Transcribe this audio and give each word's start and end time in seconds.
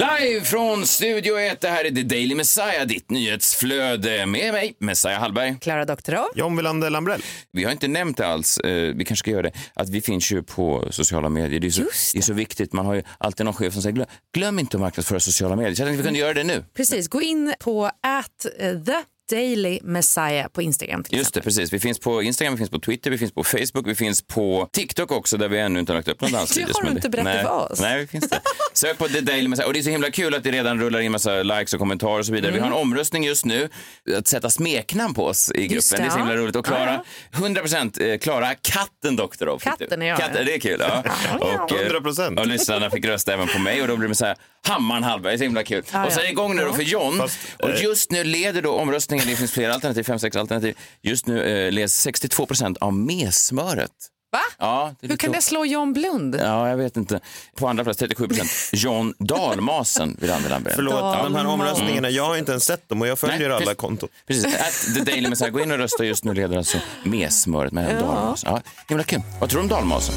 Live 0.00 0.40
från 0.40 0.86
Studio 0.86 1.38
1, 1.38 1.60
det 1.60 1.68
här 1.68 1.84
är 1.84 1.90
The 1.90 2.02
Daily 2.02 2.34
Messiah, 2.34 2.86
ditt 2.86 3.10
nyhetsflöde 3.10 4.26
med 4.26 4.52
mig, 4.52 4.74
Messiah 4.78 5.20
Hallberg. 5.20 5.56
Klara 5.60 5.84
Doktorov. 5.84 6.26
John 6.34 6.56
Wilander 6.56 6.90
Lambrell. 6.90 7.22
Vi 7.52 7.64
har 7.64 7.72
inte 7.72 7.88
nämnt 7.88 8.16
det 8.16 8.26
alls, 8.26 8.58
eh, 8.58 8.94
vi 8.94 9.04
kanske 9.04 9.16
ska 9.22 9.30
göra 9.30 9.42
det, 9.42 9.52
att 9.74 9.88
vi 9.88 10.00
finns 10.00 10.32
ju 10.32 10.42
på 10.42 10.88
sociala 10.90 11.28
medier. 11.28 11.60
Det 11.60 11.66
är 11.66 11.70
så, 11.70 11.82
Just 11.82 12.12
det. 12.12 12.18
är 12.18 12.22
så 12.22 12.32
viktigt, 12.32 12.72
man 12.72 12.86
har 12.86 12.94
ju 12.94 13.02
alltid 13.18 13.46
någon 13.46 13.54
chef 13.54 13.72
som 13.72 13.82
säger 13.82 13.94
glöm, 13.94 14.06
glöm 14.34 14.58
inte 14.58 14.76
att 14.76 14.80
marknadsföra 14.80 15.20
sociala 15.20 15.56
medier. 15.56 15.74
Så 15.74 15.82
jag 15.82 15.88
tänkte 15.88 16.02
vi 16.02 16.06
kunde 16.08 16.20
göra 16.20 16.34
det 16.34 16.44
nu. 16.44 16.64
Precis, 16.74 17.08
gå 17.08 17.22
in 17.22 17.54
på 17.60 17.84
at 17.86 18.46
eh, 18.58 18.82
the 18.84 18.94
Daily 19.30 19.78
Messiah 19.82 20.48
på 20.48 20.62
Instagram. 20.62 21.04
Till 21.04 21.18
Just 21.18 21.34
det, 21.34 21.40
precis. 21.40 21.72
Vi 21.72 21.80
finns 21.80 21.98
på 21.98 22.22
Instagram, 22.22 22.54
vi 22.54 22.58
finns 22.58 22.70
på 22.70 22.80
Twitter, 22.80 23.10
vi 23.10 23.18
finns 23.18 23.32
på 23.32 23.44
Facebook, 23.44 23.86
vi 23.86 23.94
finns 23.94 24.22
på 24.22 24.68
TikTok 24.72 25.12
också 25.12 25.36
där 25.36 25.48
vi 25.48 25.58
ännu 25.58 25.80
inte 25.80 25.92
har 25.92 25.98
lagt 25.98 26.08
upp 26.08 26.20
någon 26.20 26.32
dansvideo. 26.40 26.66
Det 26.66 26.74
har 26.74 26.82
du 26.82 26.90
inte 26.90 27.08
berättat 27.08 27.34
nej, 27.34 27.44
för 27.44 27.72
oss. 27.72 27.80
Nej, 27.80 28.00
vi 28.00 28.06
finns 28.06 28.28
det. 28.28 28.40
Sök 28.72 28.98
på 28.98 29.08
The 29.08 29.20
Daily 29.20 29.48
Messiah. 29.48 29.66
Och 29.66 29.72
det 29.72 29.78
är 29.78 29.82
så 29.82 29.90
himla 29.90 30.10
kul 30.10 30.34
att 30.34 30.44
det 30.44 30.50
redan 30.50 30.80
rullar 30.80 31.00
in 31.00 31.12
massa 31.12 31.42
likes 31.42 31.74
och 31.74 31.80
kommentarer 31.80 32.18
och 32.18 32.26
så 32.26 32.32
vidare. 32.32 32.52
Vi 32.52 32.58
har 32.58 32.66
en 32.66 32.72
omröstning 32.72 33.24
just 33.24 33.44
nu 33.44 33.68
att 34.16 34.26
sätta 34.26 34.50
smeknamn 34.50 35.14
på 35.14 35.24
oss 35.26 35.52
i 35.54 35.66
gruppen. 35.66 35.82
Det, 35.90 35.96
det 35.96 36.02
är 36.02 36.10
så 36.10 36.18
himla 36.18 36.36
roligt. 36.36 36.56
Och 36.56 36.66
Klara, 36.66 37.04
100 37.32 37.60
procent 37.60 37.98
Klara, 38.20 38.54
katten 38.54 39.16
Doktorov. 39.16 39.58
Katten 39.58 40.02
är 40.02 40.06
jag. 40.06 40.18
Katten, 40.18 40.46
det 40.46 40.54
är 40.54 40.60
kul. 40.60 40.80
Ja. 40.80 41.02
Och, 41.38 41.72
eh, 41.72 41.90
100%. 41.90 42.40
Och 42.40 42.46
lyssnarna 42.46 42.90
fick 42.90 43.04
rösta 43.04 43.32
även 43.32 43.48
på 43.48 43.58
mig 43.58 43.82
och 43.82 43.88
då 43.88 43.96
blir 43.96 44.08
det 44.08 44.14
så 44.14 44.26
här, 44.26 44.36
Hammaren 44.68 45.02
Hallberg, 45.04 45.38
så 45.38 45.44
himla 45.44 45.62
kul. 45.62 45.84
Ja, 45.92 46.06
och 46.06 46.12
så 46.12 46.18
är 46.18 46.22
det 46.22 46.28
ja. 46.28 46.32
igång 46.32 46.56
nu 46.56 46.64
då 46.64 46.72
för 46.72 46.82
John. 46.82 47.18
Fast, 47.18 47.38
och 47.58 47.70
eh, 47.70 47.82
just 47.82 48.10
nu 48.10 48.24
leder 48.24 48.62
då 48.62 48.72
omröstningen, 48.72 49.26
det 49.26 49.36
finns 49.36 49.52
flera 49.52 49.74
alternativ, 49.74 50.02
fem, 50.02 50.18
sex 50.18 50.36
alternativ. 50.36 50.76
Just 51.02 51.26
nu 51.26 51.42
eh, 51.42 51.72
leds 51.72 51.94
62 52.00 52.46
procent 52.46 52.78
av 52.78 52.92
messmöret. 52.92 53.90
Va? 54.32 54.38
Ja, 54.58 54.94
det 55.00 55.06
är 55.06 55.08
Hur 55.08 55.16
kan 55.16 55.32
det 55.32 55.42
slå 55.42 55.64
John 55.64 55.92
Blund? 55.92 56.36
Ja, 56.40 56.68
jag 56.68 56.76
vet 56.76 56.96
inte. 56.96 57.20
På 57.56 57.68
andra 57.68 57.84
plats 57.84 57.98
37 57.98 58.28
procent. 58.28 58.50
John 58.72 59.14
Dalmasen 59.18 60.16
vill 60.20 60.30
Andra 60.30 60.48
Lambrell. 60.48 60.74
Förlåt, 60.76 60.94
Ja. 60.94 61.20
de 61.22 61.34
här 61.34 61.46
omröstningarna, 61.46 62.10
jag 62.10 62.24
har 62.24 62.36
inte 62.36 62.52
ens 62.52 62.64
sett 62.64 62.88
dem 62.88 63.00
och 63.02 63.08
jag 63.08 63.18
följer 63.18 63.38
Nej, 63.38 63.46
alla 63.46 63.58
precis. 63.58 63.76
konton. 63.76 64.08
Precis, 64.26 64.44
at 64.44 64.94
the 64.94 65.04
Daily 65.04 65.28
Messiah. 65.28 65.50
Gå 65.50 65.60
in 65.60 65.72
och 65.72 65.78
rösta. 65.78 66.04
Just 66.04 66.24
nu 66.24 66.34
leder 66.34 66.56
alltså 66.56 66.78
messmöret 67.04 67.72
med 67.72 67.98
Dalmasen. 68.00 68.52
Ja, 68.52 68.60
himla 68.88 69.04
kul. 69.04 69.20
Vad 69.40 69.50
tror 69.50 69.58
du 69.58 69.62
om 69.62 69.68
Dalmasen? 69.68 70.14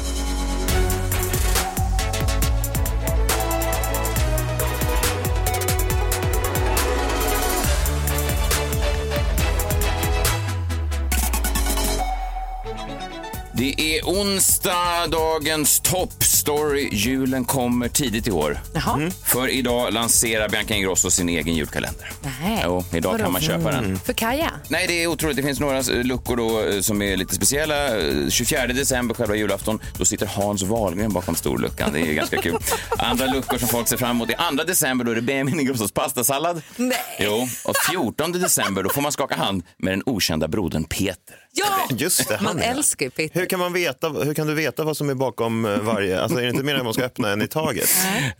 Det 13.56 13.98
är 13.98 14.02
onsdag, 14.02 15.06
dagens 15.10 15.80
toppstory. 15.80 16.88
Julen 16.92 17.44
kommer 17.44 17.88
tidigt 17.88 18.26
i 18.26 18.30
år. 18.30 18.60
Jaha. 18.72 19.10
För 19.24 19.48
idag 19.48 19.92
lanserar 19.92 20.48
Bianca 20.48 20.74
Ingrosso 20.74 21.10
sin 21.10 21.28
egen 21.28 21.54
julkalender. 21.54 22.12
Nej. 22.22 22.62
Jo, 22.64 22.84
idag 22.92 23.10
Vadå? 23.10 23.24
kan 23.24 23.32
man 23.32 23.40
köpa 23.40 23.70
den. 23.70 23.98
För 23.98 24.12
Kaja? 24.12 24.50
Nej, 24.68 24.86
det 24.86 25.02
är 25.02 25.06
otroligt. 25.06 25.36
Det 25.36 25.42
finns 25.42 25.60
några 25.60 25.78
eh, 25.78 26.04
luckor 26.04 26.36
då 26.36 26.68
eh, 26.68 26.80
som 26.80 27.02
är 27.02 27.16
lite 27.16 27.34
speciella. 27.34 27.98
Eh, 27.98 28.28
24 28.28 28.66
december, 28.66 29.14
själva 29.14 29.36
julafton, 29.36 29.80
då 29.98 30.04
sitter 30.04 30.26
Hans 30.26 30.62
Wahlgren 30.62 31.12
bakom 31.12 31.34
storluckan. 31.34 31.92
Det 31.92 32.00
är 32.00 32.14
ganska 32.14 32.42
kul. 32.42 32.58
Andra 32.98 33.26
luckor 33.26 33.58
som 33.58 33.68
folk 33.68 33.88
ser 33.88 33.96
fram 33.96 34.10
emot 34.10 34.30
är 34.30 34.56
2 34.56 34.64
december, 34.64 35.04
då 35.04 35.10
är 35.10 35.14
det 35.14 35.22
Benjamin 35.22 35.60
Ingrossos 35.60 35.92
pastasallad. 35.92 36.62
Nej. 36.76 36.96
Jo, 37.20 37.48
och 37.64 37.74
14 37.90 38.32
december, 38.32 38.82
då 38.82 38.90
får 38.90 39.02
man 39.02 39.12
skaka 39.12 39.36
hand 39.36 39.62
med 39.78 39.92
den 39.92 40.02
okända 40.06 40.48
brodern 40.48 40.84
Peter. 40.84 41.43
Ja! 41.54 41.88
Just 41.96 42.28
det, 42.28 42.40
Man 42.42 42.58
älskar 42.58 43.06
ju 43.06 43.10
Peter. 43.10 43.40
Hur 43.40 43.46
kan, 43.46 43.58
man 43.60 43.72
veta, 43.72 44.08
hur 44.08 44.34
kan 44.34 44.46
du 44.46 44.54
veta 44.54 44.84
vad 44.84 44.96
som 44.96 45.10
är 45.10 45.14
bakom 45.14 45.64
eh, 45.64 45.78
varje? 45.78 46.20
Alltså 46.22 46.38
är 46.38 46.42
det 46.42 46.50
inte 46.50 46.62
mer 46.64 46.74
att 46.74 46.84
man 46.84 46.94
ska 46.94 47.02
öppna 47.04 47.30
en 47.32 47.42
i 47.42 47.46
taget? 47.48 47.88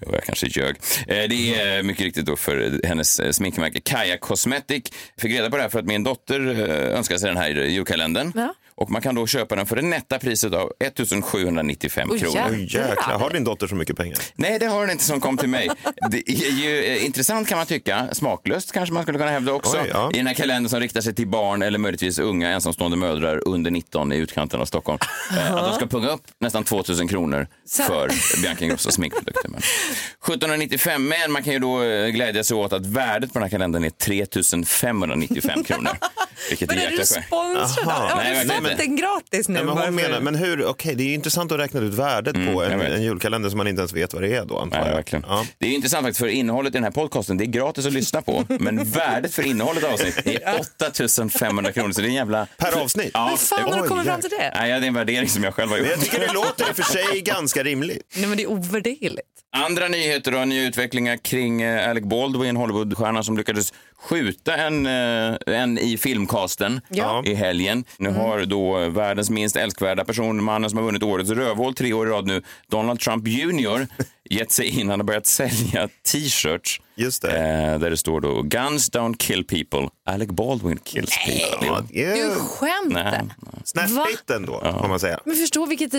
Jo, 0.01 0.09
Jag 0.13 0.25
kanske 0.25 0.47
ljög. 0.47 0.77
Eh, 0.99 1.07
Det 1.07 1.55
är 1.61 1.83
mycket 1.83 2.05
riktigt 2.05 2.27
då 2.27 2.37
för 2.37 2.81
hennes 2.87 3.21
eh, 3.21 3.31
sminkmärke 3.31 3.81
Kaja 3.81 4.19
Cosmetic. 4.19 4.83
Fick 5.19 5.33
reda 5.33 5.51
på 5.51 5.57
det 5.57 5.63
här 5.63 5.71
för 5.71 5.79
att 5.79 5.85
min 5.85 6.05
dotter 6.05 6.71
eh, 6.71 6.97
önskar 6.99 7.17
sig 7.19 7.29
den 7.29 7.37
här 7.37 7.51
julkalendern. 7.51 8.33
Ja. 8.35 8.55
Och 8.77 8.91
man 8.91 9.03
kan 9.03 9.15
då 9.15 9.27
köpa 9.27 9.57
den 9.57 9.67
för 9.67 9.77
det 9.77 9.83
nätta 9.83 10.19
priset 10.19 10.53
av 10.53 10.73
1775 10.81 12.09
Oj, 12.13 12.19
kronor. 12.21 12.37
jävlar. 12.37 12.59
Oj, 12.59 12.63
jäklar, 12.65 13.19
har 13.19 13.31
din 13.31 13.45
dotter 13.45 13.67
så 13.67 13.75
mycket 13.75 13.97
pengar? 13.97 14.19
Nej, 14.35 14.59
det 14.59 14.67
har 14.67 14.81
den 14.81 14.91
inte 14.91 15.05
som 15.05 15.21
kom 15.21 15.37
till 15.37 15.49
mig. 15.49 15.71
Det 16.11 16.31
är 16.31 16.51
ju 16.51 16.85
eh, 16.85 17.05
intressant 17.05 17.49
kan 17.49 17.59
man 17.59 17.67
tycka. 17.67 18.09
Smaklöst 18.13 18.73
kanske 18.73 18.93
man 18.93 19.03
skulle 19.03 19.19
kunna 19.19 19.31
hävda 19.31 19.53
också. 19.53 19.77
Oj, 19.83 19.91
ja. 19.93 20.11
I 20.15 20.17
den 20.17 20.27
här 20.27 20.35
kalendern 20.35 20.71
som 20.71 20.81
riktar 20.81 21.01
sig 21.01 21.15
till 21.15 21.29
barn 21.29 21.63
eller 21.63 21.79
möjligtvis 21.79 22.19
unga 22.19 22.51
ensamstående 22.51 22.97
mödrar 22.97 23.49
under 23.49 23.71
19 23.71 24.13
i 24.13 24.17
utkanten 24.17 24.61
av 24.61 24.65
Stockholm. 24.67 24.99
Eh, 25.39 25.55
att 25.55 25.67
de 25.71 25.75
ska 25.75 25.87
punga 25.87 26.09
upp 26.09 26.23
nästan 26.41 26.65
2000 26.65 27.09
kronor 27.09 27.47
för 27.87 28.11
Bianca 28.43 28.65
Ingrossos 28.65 28.95
sminkprodukter. 28.95 29.49
Men 29.49 29.59
1795, 29.61 31.09
men 31.09 31.33
man 31.33 31.43
kan 31.43 31.53
ju 31.53 31.59
då 31.59 31.83
eh, 31.83 32.09
glädja 32.09 32.45
sig 32.45 32.57
åt 32.57 32.73
att 32.73 32.87
värdet 32.87 33.33
på 33.33 33.39
den 33.39 33.43
här 33.43 33.51
kalendern 33.51 33.85
är 33.85 33.91
3595 33.91 35.65
kronor. 35.65 35.91
Vilket 36.51 36.71
är 36.71 36.75
Men 36.77 36.85
är 36.85 36.91
jäkla 36.91 37.05
du 37.05 37.15
skönt. 37.15 37.27
sponsrad? 37.27 38.13
Nej, 38.17 38.47
fått 38.65 38.73
inte. 38.73 38.83
den 38.85 38.97
gratis 38.97 39.49
nu? 39.49 39.55
Nej, 39.55 39.65
men 39.65 39.77
hon 39.79 39.95
menar, 39.95 40.21
men 40.21 40.35
hur, 40.35 40.65
okej, 40.67 40.95
det 40.95 41.03
är 41.05 41.15
intressant 41.15 41.53
att 41.53 41.59
räkna 41.59 41.81
ut 41.81 41.95
värdet 41.95 42.35
på 42.35 42.63
en, 42.63 42.81
en 42.81 43.03
julkalender 43.03 43.51
som 43.51 43.59
man 43.59 43.67
inte 43.69 43.81
ens 43.81 43.93
vet 43.93 44.13
vad 44.15 44.23
det 44.23 44.35
är 44.37 44.45
då 44.45 44.59
antar 44.59 44.79
Nej, 44.79 44.89
jag. 44.89 44.97
verkligen. 44.97 45.25
Ja. 45.29 45.47
Det 45.59 45.67
är 45.67 45.71
intressant 45.71 46.03
faktiskt 46.05 46.21
för 46.21 46.27
innehållet 46.29 46.71
i 46.75 46.77
den 46.77 46.85
här 46.85 46.91
podcasten, 46.91 47.37
det 47.37 47.45
är 47.45 47.47
gratis 47.47 47.87
att 47.87 47.93
lyssna 47.93 48.23
på. 48.23 48.45
Men 48.61 48.85
värdet 48.85 49.35
för 49.35 49.43
innehållet 49.47 49.85
av 49.85 49.93
avsnitt 49.93 50.27
är 50.27 50.61
8500 50.61 51.73
kronor. 51.73 51.93
Så 51.93 52.01
det 52.01 52.07
är 52.07 52.09
en 52.09 52.15
jävla... 52.15 52.47
Per 52.59 52.83
avsnitt? 52.83 53.11
Ja, 53.15 53.29
Hur 53.31 53.37
fan 53.37 53.73
har 53.73 53.83
du 53.83 53.89
kommit 53.89 54.07
fram 54.07 54.21
till 54.21 54.31
det? 54.31 54.53
Nej, 54.55 54.81
det 54.81 54.87
är 54.87 54.89
en 54.89 54.95
värdering 54.95 55.29
som 55.29 55.45
jag 55.45 55.55
själv 55.55 55.71
har 55.71 55.79
Men 55.79 55.87
jag 55.87 55.97
gjort. 55.97 56.05
tycker 56.05 56.21
det 56.27 56.33
låter 56.33 56.69
i 56.69 56.73
och 56.73 56.77
för 56.77 56.83
sig 56.83 57.21
ganska 57.25 57.63
rimligt. 57.63 58.13
Nej, 58.17 58.27
men 58.27 58.37
det 58.37 58.43
är 58.43 58.51
ovärderligt. 58.51 59.29
Andra 59.57 59.89
nyheter 59.89 60.41
och 60.41 60.49
nya 60.49 60.63
utvecklingar 60.69 61.17
kring 61.17 61.63
eh, 61.63 61.91
Alec 61.91 62.05
Baldwin, 62.05 62.57
Hollywoodstjärnan 62.57 63.25
som 63.25 63.37
lyckades 63.37 63.73
skjuta 63.97 64.57
en, 64.57 64.87
eh, 64.87 65.37
en 65.47 65.79
i 65.79 65.97
filmcasten 65.99 66.81
Ja. 66.89 67.23
i 67.27 67.35
helgen. 67.35 67.85
Nu 67.99 68.11
har 68.11 68.45
då 68.45 68.89
världens 68.89 69.31
minst 69.31 69.57
älskvärda 69.57 70.05
person, 70.05 70.45
mannen 70.45 70.71
som 70.71 70.77
har 70.79 70.85
vunnit 70.85 71.03
årets 71.03 71.31
rövhål 71.31 71.75
tre 71.75 71.93
år 71.93 72.07
i 72.07 72.11
rad 72.11 72.27
nu, 72.27 72.43
Donald 72.69 73.01
Trump 73.01 73.29
Jr, 73.29 73.87
gett 74.31 74.51
sig 74.53 74.81
in. 74.81 74.89
Han 74.91 75.01
har 75.01 75.05
börjat 75.05 75.27
sälja 75.27 75.89
t-shirts 76.13 76.81
Just 76.97 77.23
det. 77.23 77.31
eh, 77.39 77.79
där 77.79 77.91
det 77.91 77.97
står 77.97 78.21
då 78.21 78.43
Guns 78.43 78.91
don't 78.91 79.17
kill 79.19 79.45
people, 79.45 79.89
Alec 80.07 80.29
Baldwin 80.29 80.79
kills 80.85 81.11
people. 81.27 81.67
Ja, 81.67 81.85
det 81.91 82.15
Du 82.25 82.31
skämtar. 82.35 83.23
snärtigt 83.65 84.31
ändå, 84.31 84.61
får 84.81 84.89
man 84.89 85.01
säga. 85.01 85.21
Men 85.25 85.37
förstå 85.37 85.67
vilket 85.67 85.93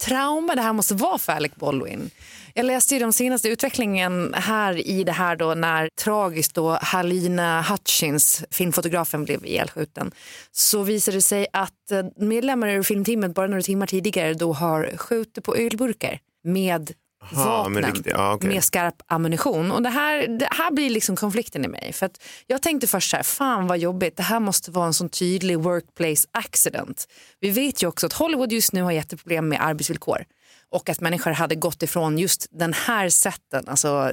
trauma 0.00 0.54
det 0.54 0.62
här 0.62 0.72
måste 0.72 0.94
vara 0.94 1.18
för 1.18 1.32
Alec 1.32 1.52
Baldwin. 1.54 2.10
Jag 2.54 2.66
läste 2.66 2.94
ju 2.94 3.00
den 3.00 3.12
senaste 3.12 3.48
utvecklingen 3.48 4.34
här 4.34 4.86
i 4.88 5.04
det 5.04 5.12
här 5.12 5.36
då 5.36 5.54
när 5.54 5.88
tragiskt 6.00 6.54
då 6.54 6.78
Halina 6.82 7.62
Hutchins, 7.62 8.44
filmfotografen, 8.50 9.24
blev 9.24 9.46
ihjälskjuten. 9.46 10.12
Så 10.52 10.82
visade 10.82 11.16
det 11.16 11.22
sig 11.22 11.46
att 11.52 11.90
eh, 11.90 12.04
medlemmar 12.16 12.68
ur 12.68 12.82
filmteamet 12.82 13.34
bara 13.34 13.46
några 13.46 13.62
timmar 13.62 13.86
tidigare 13.86 14.34
då 14.34 14.52
har 14.52 14.96
skjutit 14.96 15.44
på 15.44 15.56
ölburkar 15.56 16.18
med 16.44 16.92
Aha, 17.22 17.62
vapnen 17.62 17.82
med 17.82 18.02
ja, 18.04 18.34
okej. 18.34 18.50
med 18.50 18.64
skarp 18.64 19.02
ammunition. 19.06 19.72
Och 19.72 19.82
det 19.82 19.88
här, 19.88 20.28
det 20.28 20.48
här 20.50 20.70
blir 20.70 20.90
liksom 20.90 21.16
konflikten 21.16 21.64
i 21.64 21.68
mig. 21.68 21.92
För 21.92 22.10
jag 22.46 22.62
tänkte 22.62 22.86
först 22.86 23.10
så 23.10 23.16
här, 23.16 23.22
fan 23.22 23.66
vad 23.66 23.78
jobbigt, 23.78 24.16
det 24.16 24.22
här 24.22 24.40
måste 24.40 24.70
vara 24.70 24.86
en 24.86 24.94
sån 24.94 25.08
tydlig 25.08 25.58
workplace 25.58 26.28
accident. 26.32 27.08
Vi 27.40 27.50
vet 27.50 27.82
ju 27.82 27.86
också 27.86 28.06
att 28.06 28.12
Hollywood 28.12 28.52
just 28.52 28.72
nu 28.72 28.82
har 28.82 28.92
jätteproblem 28.92 29.48
med 29.48 29.64
arbetsvillkor 29.64 30.24
och 30.70 30.88
att 30.88 31.00
människor 31.00 31.30
hade 31.30 31.54
gått 31.54 31.82
ifrån 31.82 32.18
just 32.18 32.46
den 32.50 32.72
här 32.72 33.08
sätten, 33.08 33.64
alltså 33.68 34.12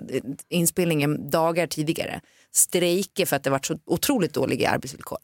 inspelningen 0.50 1.30
dagar 1.30 1.68
tidigare, 1.68 2.22
strejker 2.52 3.26
för 3.26 3.36
att 3.36 3.44
det 3.44 3.50
var 3.50 3.60
så 3.64 3.78
otroligt 3.86 4.34
dåliga 4.34 4.70
arbetsvillkor. 4.70 5.18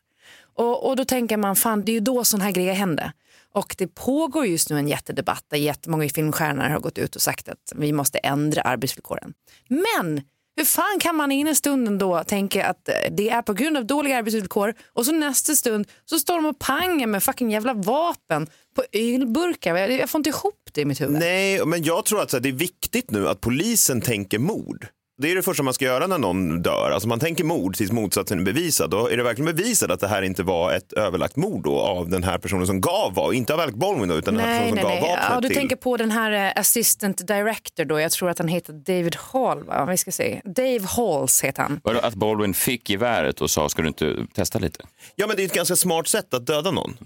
Och, 0.56 0.90
och 0.90 0.96
då 0.96 1.06
tänker 1.06 1.38
man, 1.38 1.56
fan 1.56 1.86
det 1.86 1.92
är 1.92 1.94
ju 1.94 2.00
då 2.00 2.24
sån 2.24 2.42
här 2.42 2.52
grejer 2.52 2.74
händer. 2.74 3.12
Och 3.56 3.76
det 3.78 3.88
pågår 3.88 4.46
just 4.46 4.70
nu 4.70 4.80
en 4.80 4.88
jättedebatt 4.88 5.46
där 5.48 5.58
jättemånga 5.58 6.10
filmstjärnor 6.10 6.64
har 6.64 6.80
gått 6.80 6.98
ut 6.98 7.16
och 7.16 7.22
sagt 7.22 7.50
att 7.50 7.74
vi 7.76 7.94
måste 7.94 8.18
ändra 8.18 8.62
arbetsvillkoren. 8.62 9.34
Men 9.70 10.22
hur 10.58 10.66
fan 10.66 11.00
kan 11.00 11.16
man 11.16 11.32
i 11.32 11.40
ena 11.40 11.56
stunden 11.56 11.98
då 11.98 12.24
tänka 12.24 12.66
att 12.66 12.90
eh, 12.90 12.96
det 13.12 13.30
är 13.30 13.42
på 13.42 13.54
grund 13.54 13.78
av 13.78 13.86
dåliga 13.86 14.18
arbetsvillkor 14.18 14.74
och 14.94 15.06
så 15.06 15.12
nästa 15.12 15.56
stund 15.56 15.88
så 16.06 16.20
står 16.20 16.36
de 16.36 16.46
och 16.46 16.60
pangar 16.60 17.08
med 17.08 17.24
fucking 17.24 17.52
jävla 17.52 17.74
vapen 17.74 18.48
på 18.76 18.84
ölburkar. 18.92 19.76
Jag, 19.76 20.10
får 20.10 20.20
inte 20.20 20.30
ihop 20.30 20.70
det 20.74 20.82
i 20.82 20.86
mitt 20.86 21.02
huvud. 21.02 21.20
Nej, 21.20 21.66
men 21.66 21.84
jag 21.84 22.06
tror 22.06 22.22
att 22.22 22.30
det 22.30 22.50
är 22.50 22.54
viktigt 22.54 23.12
nu 23.12 23.28
att 23.28 23.42
polisen 23.42 24.02
tänker 24.02 24.40
mord. 24.40 24.88
Det 25.18 25.32
är 25.32 25.36
det 25.36 25.42
första 25.44 25.64
man 25.64 25.74
ska 25.74 25.86
göra 25.86 26.08
när 26.08 26.18
någon 26.18 26.62
dör. 26.62 26.92
Alltså 26.94 27.08
man 27.08 27.20
tänker 27.20 27.44
mord 27.44 27.76
tills 27.76 27.92
motsatsen 27.92 28.40
är 28.40 28.44
bevisad. 28.44 28.90
Då 28.90 29.08
är 29.10 29.18
det 29.18 29.24
verkligen 29.24 29.56
bevisat 29.56 29.92
att 29.92 30.00
det 30.00 30.08
här 30.08 30.22
inte 30.22 30.44
var 30.44 30.74
ett 30.74 30.94
överlagt 30.94 31.36
mord 31.36 31.64
då 31.64 31.80
av 31.80 32.10
den 32.10 32.24
här 32.24 32.38
personen 32.38 32.68
som 32.68 32.82
gav 32.82 33.14
var 33.14 33.34
inte 33.34 33.54
av 33.54 33.60
Alec 33.60 33.76
Baldwin 33.76 34.10
då, 34.10 34.16
utan 34.16 34.34
den 34.34 34.46
här 34.46 34.52
Nej, 34.60 34.72
personen 34.72 34.76
nej, 34.76 34.84
som 34.84 34.90
nej. 34.92 35.02
gav 35.02 35.10
vapnet 35.10 35.30
Ja, 35.36 35.42
du 35.42 35.48
till. 35.48 35.58
tänker 35.58 35.76
på 35.76 35.98
den 35.98 36.12
här 36.12 36.32
eh, 36.32 36.60
assistant 36.62 37.28
director 37.28 37.86
då. 37.86 38.00
Jag 38.00 38.12
tror 38.12 38.30
att 38.30 38.40
han 38.40 38.48
heter 38.48 38.74
David 38.74 39.16
Hall. 39.32 39.64
Va? 39.64 39.86
Vi 39.86 39.98
ska 39.98 40.12
se. 40.12 40.42
Dave 40.46 40.80
Halls 40.88 41.44
heter 41.44 41.62
han. 41.62 41.82
Att 42.04 42.16
Baldwin 42.16 42.54
fick 42.54 42.90
geväret 42.90 43.42
och 43.42 43.50
sa, 43.52 43.70
ska 43.70 43.82
du 43.82 43.88
inte 43.88 44.16
testa 44.34 44.60
lite? 44.60 44.80
Ja, 45.16 45.28
men 45.28 45.36
det 45.36 45.44
är 45.44 45.46
ett 45.46 45.54
ganska 45.54 45.76
smart 45.76 46.08
sätt 46.08 46.34
att 46.34 46.48
döda 46.48 46.72
någon. 46.72 46.98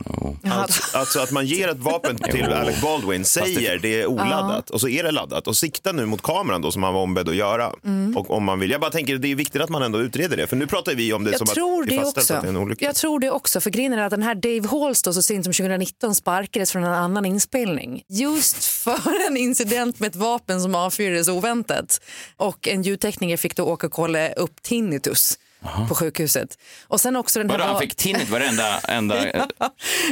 Alltså, 0.51 0.97
alltså 0.97 1.19
att 1.19 1.31
man 1.31 1.45
ger 1.45 1.67
ett 1.67 1.77
vapen 1.79 2.15
till. 2.31 2.45
Alec 2.45 2.81
Baldwin, 2.81 3.25
säger 3.25 3.79
det 3.79 4.01
är 4.01 4.05
oladdat 4.05 4.69
och 4.69 4.81
så 4.81 4.87
är 4.87 5.03
det 5.03 5.11
laddat 5.11 5.47
och 5.47 5.55
sikta 5.57 5.91
nu 5.91 6.05
mot 6.05 6.21
kameran 6.21 6.61
då 6.61 6.71
som 6.71 6.83
han 6.83 6.93
var 6.93 7.01
ombedd 7.01 7.29
att 7.29 7.35
göra. 7.35 7.71
Mm. 7.85 7.98
Och 8.17 8.31
om 8.31 8.43
man 8.43 8.59
vill. 8.59 8.71
Jag 8.71 8.81
bara 8.81 8.91
tänker 8.91 9.17
det 9.17 9.27
är 9.31 9.35
viktigt 9.35 9.61
att 9.61 9.69
man 9.69 9.83
ändå 9.83 10.01
utreder 10.01 10.37
det, 10.37 10.47
för 10.47 10.55
nu 10.55 10.67
pratar 10.67 10.95
vi 10.95 11.13
om 11.13 11.23
det 11.23 11.31
Jag 11.31 11.37
som 11.37 11.47
tror 11.47 11.83
att 11.83 11.89
det 11.89 12.03
också. 12.03 12.33
att 12.33 12.41
det 12.41 12.47
är 12.47 12.49
en 12.49 12.57
olycka. 12.57 12.85
Jag 12.85 12.95
tror 12.95 13.19
det 13.19 13.31
också. 13.31 13.61
För 13.61 13.69
grejen 13.69 13.93
är 13.93 13.97
att 13.97 14.11
den 14.11 14.23
här 14.23 14.35
Dave 14.35 14.67
Halls 14.67 15.03
då, 15.03 15.13
så 15.13 15.21
sent 15.21 15.45
som 15.45 15.53
2019 15.53 16.15
sparkades 16.15 16.71
från 16.71 16.83
en 16.83 16.93
annan 16.93 17.25
inspelning. 17.25 18.03
Just 18.07 18.65
för 18.65 19.27
en 19.27 19.37
incident 19.37 19.99
med 19.99 20.07
ett 20.07 20.15
vapen 20.15 20.61
som 20.61 20.75
avfyrades 20.75 21.27
oväntat. 21.27 22.01
Och 22.37 22.67
en 22.67 22.81
ljudtekniker 22.83 23.37
fick 23.37 23.55
då 23.55 23.63
åka 23.63 23.87
och 23.87 23.93
kolla 23.93 24.29
upp 24.31 24.61
tinnitus 24.61 25.37
på 25.87 25.95
sjukhuset. 25.95 26.57
Och 26.87 27.01
sen 27.01 27.15
också 27.15 27.39
den 27.39 27.49
här... 27.49 27.57
Vadå, 27.57 27.71
han 27.71 27.79
fick 27.79 27.95
tinnet 27.95 28.29
varenda 28.29 28.79
enda, 28.87 29.15
det 29.15 29.49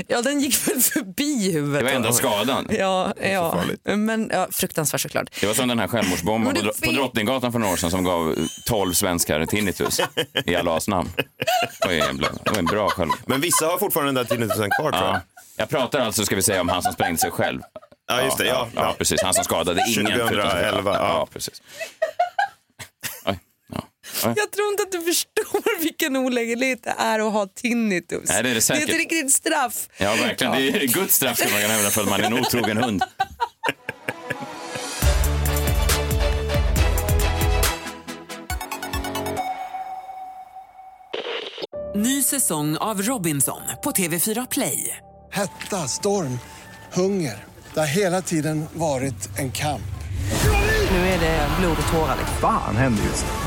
ja, 0.08 0.22
den 0.22 0.40
gick 0.40 0.68
väl 0.68 0.82
förbi 0.82 1.52
huvudet. 1.52 1.84
var 1.84 1.92
enda 1.92 2.14
skadan. 2.14 2.68
Ja, 2.70 3.14
ja. 3.22 3.64
men 3.84 4.30
ja, 4.34 4.48
fruktansvärt 4.52 5.02
såklart. 5.02 5.30
Det 5.42 5.48
var 5.48 5.54
som 5.54 5.68
den 5.68 5.80
här 5.80 5.88
självmordsbombaren 5.88 6.54
Men 6.54 6.66
på, 6.66 6.72
det 6.82 6.88
på 6.88 6.92
Drottninggatan 6.92 7.52
för 7.52 7.60
några 7.60 7.74
år 7.74 7.78
sedan 7.78 7.92
som 7.92 8.04
gav 8.04 8.36
12 8.66 8.94
svenskar 8.94 9.46
tinnitus 9.46 10.02
i 10.46 10.56
Allahs 10.56 10.88
namn. 10.88 11.10
Det 11.82 11.88
var 11.88 11.94
en, 11.94 12.18
bra- 12.18 12.30
det 12.44 12.90
själv... 12.90 13.12
Men 13.26 13.42
vissa 13.42 13.66
har 13.66 13.78
fortfarande 13.78 14.14
den 14.14 14.26
där 14.28 14.36
tinnitusen 14.36 14.70
kvar 14.70 14.92
tror 14.92 15.06
jag. 15.06 15.16
Ja. 15.16 15.22
Jag 15.58 15.70
pratar 15.70 16.00
alltså, 16.00 16.26
ska 16.26 16.36
vi 16.36 16.42
säga, 16.42 16.62
om 16.62 16.70
han 16.70 16.82
som 16.82 16.94
sprängde 16.94 17.18
sig 17.18 17.32
själv. 17.32 17.62
Ja, 18.08 18.22
just 18.22 18.38
det. 18.38 18.46
Ja, 18.46 18.68
ja, 18.76 18.82
ja. 18.82 18.96
precis. 18.98 19.22
Han 19.22 19.34
som 19.34 19.44
skadade 19.44 19.82
ingen. 19.88 20.08
förutom 20.08 20.28
sig 20.28 20.38
själv. 20.38 20.42
2011, 20.42 20.94
ja. 20.94 21.08
ja. 21.08 21.28
precis. 21.34 21.62
Ja. 24.24 24.34
Jag 24.38 24.52
tror 24.52 24.68
inte 24.72 24.84
att 24.84 24.92
du 24.92 25.02
förstår 25.02 25.82
vilken 25.84 26.16
olägenhet 26.16 26.84
det 26.84 26.96
är 26.98 27.20
att 27.20 27.34
ha 27.34 27.48
tinnitus. 27.48 28.30
Nej, 28.30 28.44
det 28.44 28.50
är 28.50 28.56
det 28.56 28.68
det 28.68 28.74
är 28.74 28.84
ett 28.84 28.98
riktigt 29.00 29.34
straff. 29.34 29.90
Ja, 29.98 30.16
verkligen. 30.16 30.54
Det 30.54 30.84
är 30.84 30.88
Guds 30.88 31.16
straff 31.16 31.38
skulle 31.38 31.52
man 31.54 31.62
kan 31.62 31.72
hävda 31.72 31.90
för 31.90 32.02
att 32.02 32.10
man 32.10 32.20
är 32.20 32.24
en 32.24 32.34
otrogen 32.34 32.78
hund. 32.78 33.04
Ny 41.96 42.24
säsong 42.24 42.78
av 42.78 43.02
Robinson 43.02 43.62
på 43.84 43.92
TV4 43.92 44.48
Play. 44.52 44.98
Hetta, 45.32 45.88
storm, 45.88 46.40
hunger. 46.94 47.46
Det 47.74 47.80
har 47.80 47.88
hela 47.88 48.22
tiden 48.22 48.66
varit 48.74 49.40
en 49.40 49.52
kamp. 49.52 49.82
Nu 50.92 50.98
är 50.98 51.20
det 51.20 51.48
blod 51.60 51.78
och 51.88 51.92
tårar. 51.94 52.16
liksom. 52.20 52.38
Fan 52.42 52.76
händer 52.76 53.04
just 53.04 53.26
nu. 53.26 53.47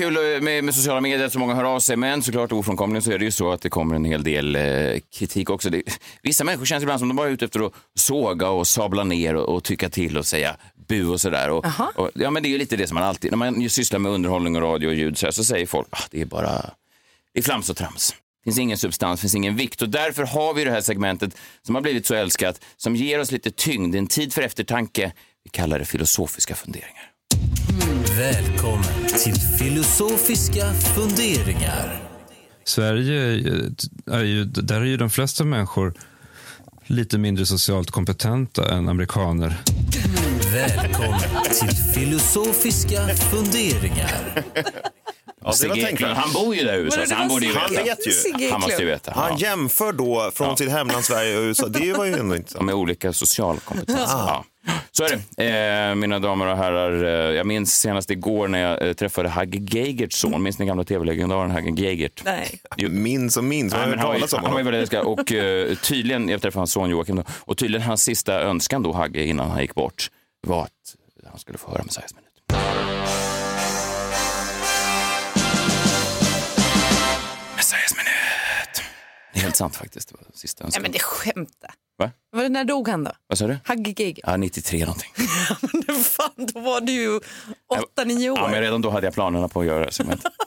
Kul 0.00 0.16
eh, 0.16 0.40
med, 0.40 0.64
med 0.64 0.74
sociala 0.74 1.00
medier 1.00 1.26
att 1.26 1.32
så 1.32 1.38
många 1.38 1.54
hör 1.54 1.64
av 1.64 1.80
sig, 1.80 1.96
men 1.96 2.22
såklart 2.22 2.52
ofrånkomligen 2.52 3.02
så 3.02 3.12
är 3.12 3.18
det 3.18 3.24
ju 3.24 3.30
så 3.30 3.52
att 3.52 3.62
det 3.62 3.68
kommer 3.68 3.96
en 3.96 4.04
hel 4.04 4.24
del 4.24 4.56
eh, 4.56 5.00
kritik 5.18 5.50
också. 5.50 5.70
Det, 5.70 5.82
vissa 6.22 6.44
människor 6.44 6.64
känns 6.64 6.82
ibland 6.82 6.98
som 6.98 7.08
de 7.08 7.16
bara 7.16 7.28
är 7.28 7.32
ute 7.32 7.44
efter 7.44 7.66
att 7.66 7.72
såga 7.94 8.48
och 8.48 8.66
sabla 8.66 9.04
ner 9.04 9.34
och, 9.34 9.54
och 9.54 9.64
tycka 9.64 9.88
till 9.88 10.18
och 10.18 10.26
säga 10.26 10.56
bu 10.88 11.06
och 11.06 11.20
sådär. 11.20 11.50
Och, 11.50 11.66
och, 11.94 12.10
ja, 12.14 12.30
men 12.30 12.42
det 12.42 12.48
är 12.48 12.50
ju 12.50 12.58
lite 12.58 12.76
det 12.76 12.86
som 12.86 12.94
man 12.94 13.04
alltid, 13.04 13.30
när 13.32 13.36
man 13.36 13.70
sysslar 13.70 13.98
med 13.98 14.12
underhållning 14.12 14.56
och 14.56 14.62
radio 14.62 14.88
och 14.88 14.94
ljud 14.94 15.18
så, 15.18 15.26
här, 15.26 15.30
så 15.30 15.44
säger 15.44 15.66
folk 15.66 15.88
ah, 15.90 16.04
det 16.10 16.20
är 16.20 16.26
bara 16.26 16.70
det 17.32 17.40
är 17.40 17.42
flams 17.42 17.70
och 17.70 17.76
trams. 17.76 18.10
Det 18.10 18.44
finns 18.44 18.58
ingen 18.58 18.78
substans, 18.78 19.20
finns 19.20 19.34
ingen 19.34 19.56
vikt 19.56 19.82
och 19.82 19.88
därför 19.88 20.22
har 20.22 20.54
vi 20.54 20.64
det 20.64 20.70
här 20.70 20.80
segmentet 20.80 21.36
som 21.62 21.74
har 21.74 21.82
blivit 21.82 22.06
så 22.06 22.14
älskat, 22.14 22.60
som 22.76 22.96
ger 22.96 23.18
oss 23.20 23.30
lite 23.30 23.50
tyngd, 23.50 23.94
en 23.94 24.06
tid 24.06 24.32
för 24.32 24.42
eftertanke. 24.42 25.12
Vi 25.44 25.50
kallar 25.50 25.78
det 25.78 25.84
filosofiska 25.84 26.54
funderingar. 26.54 27.09
Välkommen 28.24 29.06
till 29.24 29.34
filosofiska 29.58 30.72
funderingar. 30.74 32.02
Sverige 32.64 33.20
är 33.22 33.30
ju- 33.32 33.70
är 34.10 34.22
ju, 34.24 34.44
där 34.44 34.80
är 34.80 34.84
ju 34.84 34.96
de 34.96 35.10
flesta 35.10 35.44
människor 35.44 35.94
lite 36.86 37.18
mindre 37.18 37.46
socialt 37.46 37.90
kompetenta 37.90 38.70
än 38.72 38.88
amerikaner. 38.88 39.56
Välkommen 40.52 41.20
till 41.60 41.76
filosofiska 41.94 43.08
funderingar. 43.08 44.10
Ja, 44.34 45.52
det 45.62 45.68
var 45.68 45.74
Sigge 45.76 46.06
han 46.06 46.32
bor 46.32 46.54
ju 46.54 46.64
där 46.64 46.74
i 46.74 46.80
USA, 46.80 47.06
så 47.06 47.14
han 47.14 47.28
borde 47.28 47.46
ju 47.46 47.54
Han 47.54 47.70
veta. 47.70 47.84
vet 47.84 47.98
ju. 48.38 48.50
Han 48.50 48.60
måste 48.60 48.82
ju 48.82 48.86
veta. 48.88 49.12
Han 49.16 49.30
Ja. 49.38 49.48
jämför 49.48 49.92
då 49.92 50.30
från 50.34 50.56
sitt 50.56 50.70
hemland 50.70 51.04
Sverige 51.04 51.36
och 51.38 51.42
USA. 51.42 51.68
Det 51.68 51.92
var 51.92 52.04
ju 52.04 52.12
ändå 52.14 52.36
inte 52.36 52.54
De 52.54 52.68
är 52.68 52.72
olika 52.72 53.12
social 53.12 53.60
kompetens. 53.60 54.00
Ja. 54.06 54.44
Så 54.90 55.04
är 55.04 55.20
det. 55.36 55.90
Eh, 55.90 55.94
mina 55.94 56.18
damer 56.18 56.46
och 56.46 56.56
herrar, 56.56 57.04
eh, 57.04 57.36
jag 57.36 57.46
minns 57.46 57.80
senast 57.80 58.10
igår 58.10 58.48
när 58.48 58.58
jag 58.58 58.88
eh, 58.88 58.92
träffade 58.92 59.28
Hagge 59.28 59.58
Geigerts 59.58 60.16
son. 60.16 60.42
Minns 60.42 60.58
ni 60.58 60.66
gamla 60.66 60.84
tv-legendaren 60.84 61.50
Hagge 61.50 61.82
Geigert? 61.82 62.22
Nej. 62.24 62.60
minns 62.90 63.36
och 63.36 63.44
minns. 63.44 63.72
Man 63.72 63.80
har 63.80 63.88
hört 63.88 64.00
talas 64.00 64.32
om 64.32 64.40
han 64.42 64.52
var 64.52 64.58
ju 64.58 64.64
väldigt 64.64 64.80
älskad 64.80 65.04
och 65.04 65.32
eh, 65.32 65.76
tydligen, 65.76 66.28
jag 66.28 66.42
träffade 66.42 66.60
hans 66.60 66.72
son 66.72 66.90
Joakim 66.90 67.16
då, 67.16 67.24
och 67.28 67.56
tydligen 67.58 67.86
hans 67.86 68.02
sista 68.02 68.40
önskan 68.40 68.82
då, 68.82 68.92
Hagge, 68.92 69.24
innan 69.24 69.50
han 69.50 69.60
gick 69.60 69.74
bort, 69.74 70.10
var 70.46 70.62
att 70.62 70.96
han 71.30 71.38
skulle 71.38 71.58
få 71.58 71.70
höra 71.70 71.82
Messiahs 71.84 72.14
minut. 72.14 72.29
Det 79.32 79.38
är 79.38 79.42
helt 79.42 79.56
sant 79.56 79.76
faktiskt. 79.76 80.08
Det 80.08 80.14
var 80.14 80.26
sista 80.34 80.64
Nej, 80.64 80.66
önskan. 80.66 80.82
men 80.82 80.92
det 80.92 80.98
skämtar. 80.98 81.70
Va? 81.98 82.10
Var 82.32 82.42
det 82.42 82.48
när 82.48 82.64
dog 82.64 82.88
han 82.88 83.04
då? 83.04 83.12
Vad 83.26 83.38
sa 83.38 83.46
du? 83.46 83.58
Hagge 83.64 83.94
Geigert? 83.96 84.24
Ja, 84.26 84.36
93 84.36 84.80
någonting. 84.80 85.10
Men 85.86 85.96
fan, 85.96 86.30
då 86.54 86.60
var 86.60 86.80
du 86.80 86.92
ju 86.92 87.20
8-9 87.98 88.30
år. 88.30 88.38
Ja, 88.38 88.48
men 88.50 88.60
redan 88.60 88.82
då 88.82 88.90
hade 88.90 89.06
jag 89.06 89.14
planerna 89.14 89.48
på 89.48 89.60
att 89.60 89.66
göra 89.66 89.84
det. 89.86 89.92
segmentet. 89.92 90.32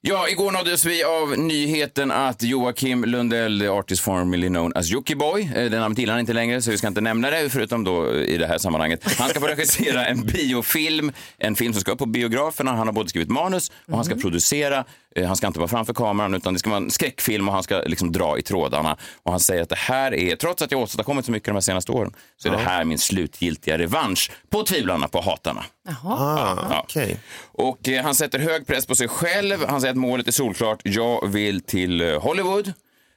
Ja, 0.00 0.28
igår 0.28 0.50
nåddes 0.52 0.84
vi 0.84 1.04
av 1.04 1.38
nyheten 1.38 2.10
att 2.10 2.42
Joakim 2.42 3.04
Lundell, 3.04 3.60
the 3.60 3.68
artist 3.68 4.02
formerly 4.02 4.48
known 4.48 4.72
as 4.74 4.88
Jockiboi, 4.88 5.42
eh, 5.42 5.70
det 5.70 5.80
namnet 5.80 5.98
gillar 5.98 6.12
han 6.14 6.20
inte 6.20 6.32
längre 6.32 6.62
så 6.62 6.70
vi 6.70 6.78
ska 6.78 6.86
inte 6.86 7.00
nämna 7.00 7.30
det 7.30 7.50
förutom 7.50 7.84
då 7.84 8.14
i 8.14 8.38
det 8.38 8.46
här 8.46 8.58
sammanhanget. 8.58 9.18
Han 9.18 9.28
ska 9.28 9.40
få 9.40 9.46
regissera 9.46 10.06
en 10.06 10.26
biofilm, 10.26 11.12
en 11.38 11.56
film 11.56 11.72
som 11.72 11.80
ska 11.80 11.92
upp 11.92 11.98
på 11.98 12.06
biograferna. 12.06 12.72
Han 12.72 12.86
har 12.86 12.92
både 12.92 13.08
skrivit 13.08 13.30
manus 13.30 13.72
och 13.86 13.96
han 13.96 14.04
ska 14.04 14.14
producera. 14.14 14.84
Eh, 15.16 15.26
Han 15.26 15.36
ska 15.36 15.46
inte 15.46 15.58
vara 15.58 15.68
framför 15.68 15.94
kameran 15.94 16.34
utan 16.34 16.52
det 16.52 16.58
ska 16.58 16.70
vara 16.70 16.80
en 16.82 16.90
skräckfilm 16.90 17.48
och 17.48 17.54
han 17.54 17.62
ska 17.62 17.78
liksom 17.86 18.12
dra 18.12 18.38
i 18.38 18.42
trådarna. 18.42 18.96
Och 19.22 19.30
han 19.30 19.40
säger 19.40 19.62
att 19.62 19.68
det 19.68 19.78
här 19.78 20.14
är, 20.14 20.36
trots 20.36 20.62
att 20.62 20.70
jag 20.72 20.80
åstadkommit 20.80 21.24
så 21.24 21.32
mycket 21.32 21.46
de 21.46 21.52
här 21.52 21.60
senaste 21.60 21.92
åren, 21.92 22.12
så 22.36 22.48
är 22.48 22.52
det 22.52 22.58
här 22.58 22.84
min 22.84 22.98
slutgiltiga 22.98 23.78
revansch 23.78 24.30
på 24.50 24.62
tvivlarna, 24.62 25.08
på 25.08 25.20
hatarna. 25.20 25.64
Ah, 26.04 26.56
Ja. 26.70 26.80
okej. 26.84 27.20
Och 27.52 27.88
eh, 27.88 28.02
han 28.04 28.14
sätter 28.14 28.38
hög 28.38 28.66
press 28.66 28.86
på 28.86 28.94
sig 28.94 29.08
själv. 29.08 29.66
Han 29.68 29.80
säger 29.80 29.92
att 29.92 29.98
målet 29.98 30.28
är 30.28 30.32
solklart. 30.32 30.80
Jag 30.82 31.28
vill 31.28 31.60
till 31.60 32.00
eh, 32.00 32.20
Hollywood. 32.22 32.72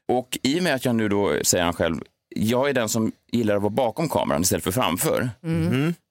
Och 0.08 0.38
i 0.44 0.60
och 0.60 0.64
med 0.64 0.76
att 0.76 0.86
jag 0.86 0.96
nu 0.96 1.10
då, 1.10 1.34
säger 1.44 1.64
han 1.64 1.74
själv, 1.74 1.96
jag 2.36 2.70
är 2.70 2.74
den 2.74 2.90
som 2.90 3.12
gillar 3.32 3.56
att 3.56 3.62
vara 3.62 3.70
bakom 3.70 4.10
kameran 4.10 4.42
istället 4.42 4.64
för 4.64 4.72
framför. 4.72 5.30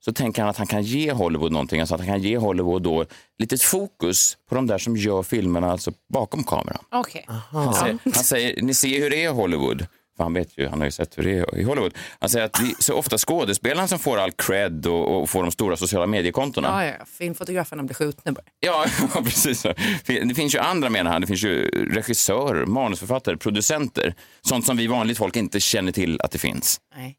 Så 0.04 0.12
tänker 0.12 0.42
han 0.42 0.50
att 0.50 0.56
han 0.56 0.66
kan 0.66 0.82
ge 0.82 1.12
Hollywood 1.12 1.52
någonting. 1.52 1.80
Alltså 1.80 1.94
att 1.94 2.00
han 2.00 2.08
kan 2.08 2.22
ge 2.22 2.36
Hollywood 2.36 2.82
då 2.82 3.04
lite 3.38 3.56
fokus 3.56 4.36
på 4.48 4.54
de 4.54 4.66
där 4.66 4.78
som 4.78 4.96
gör 4.96 5.22
filmerna 5.22 5.70
alltså 5.72 5.92
bakom 6.12 6.44
kameran. 6.44 6.84
Okej. 6.90 7.26
Han 7.28 7.74
säger, 7.74 7.98
han 8.04 8.24
säger, 8.24 8.62
ni 8.62 8.74
ser 8.74 9.00
hur 9.02 9.10
det 9.10 9.24
är 9.24 9.30
Hollywood. 9.30 9.86
För 10.20 10.24
han 10.24 10.34
vet 10.34 10.58
ju, 10.58 10.68
han 10.68 10.78
har 10.80 10.84
ju 10.84 10.90
sett 10.90 11.18
hur 11.18 11.22
det 11.22 11.38
är 11.38 11.58
i 11.58 11.62
Hollywood. 11.62 11.94
Han 12.18 12.30
säger 12.30 12.46
att 12.46 12.52
det 12.52 12.62
är 12.62 12.82
så 12.82 12.94
ofta 12.94 13.18
skådespelarna 13.18 13.88
som 13.88 13.98
får 13.98 14.18
all 14.18 14.32
cred 14.32 14.86
och, 14.86 15.22
och 15.22 15.30
får 15.30 15.42
de 15.42 15.52
stora 15.52 15.76
sociala 15.76 16.06
mediekontona. 16.06 16.84
Ja, 16.84 16.96
ja. 16.98 17.04
Filmfotograferna 17.18 17.82
blir 17.82 17.94
skjutna 17.94 18.32
bara. 18.32 18.42
Ja, 18.60 18.84
ja, 19.14 19.22
precis. 19.22 19.62
Det 20.06 20.34
finns 20.36 20.54
ju 20.54 20.58
andra 20.58 20.90
menar 20.90 21.10
han. 21.10 21.20
Det 21.20 21.26
finns 21.26 21.44
ju 21.44 21.68
regissörer, 21.68 22.66
manusförfattare, 22.66 23.36
producenter. 23.36 24.14
Sånt 24.42 24.66
som 24.66 24.76
vi 24.76 24.86
vanligt 24.86 25.18
folk 25.18 25.36
inte 25.36 25.60
känner 25.60 25.92
till 25.92 26.20
att 26.20 26.30
det 26.30 26.38
finns. 26.38 26.80
Nej. 26.96 27.16